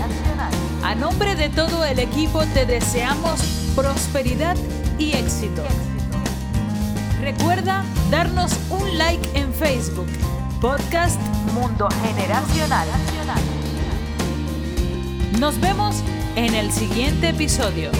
A 0.82 0.96
nombre 0.96 1.37
de 1.37 1.48
todo 1.50 1.85
el 1.85 2.00
equipo 2.00 2.42
te 2.54 2.66
deseamos 2.66 3.72
prosperidad 3.76 4.56
y 4.98 5.12
éxito. 5.12 5.62
Recuerda 7.20 7.85
darnos 8.11 8.52
un 8.68 8.98
like 8.98 9.28
en 9.38 9.52
Facebook, 9.54 10.09
Podcast 10.61 11.21
Mundo 11.53 11.88
Generacional. 12.03 12.88
Nos 15.38 15.61
vemos 15.61 15.97
en 16.35 16.55
el 16.55 16.73
siguiente 16.73 17.29
episodio. 17.29 17.90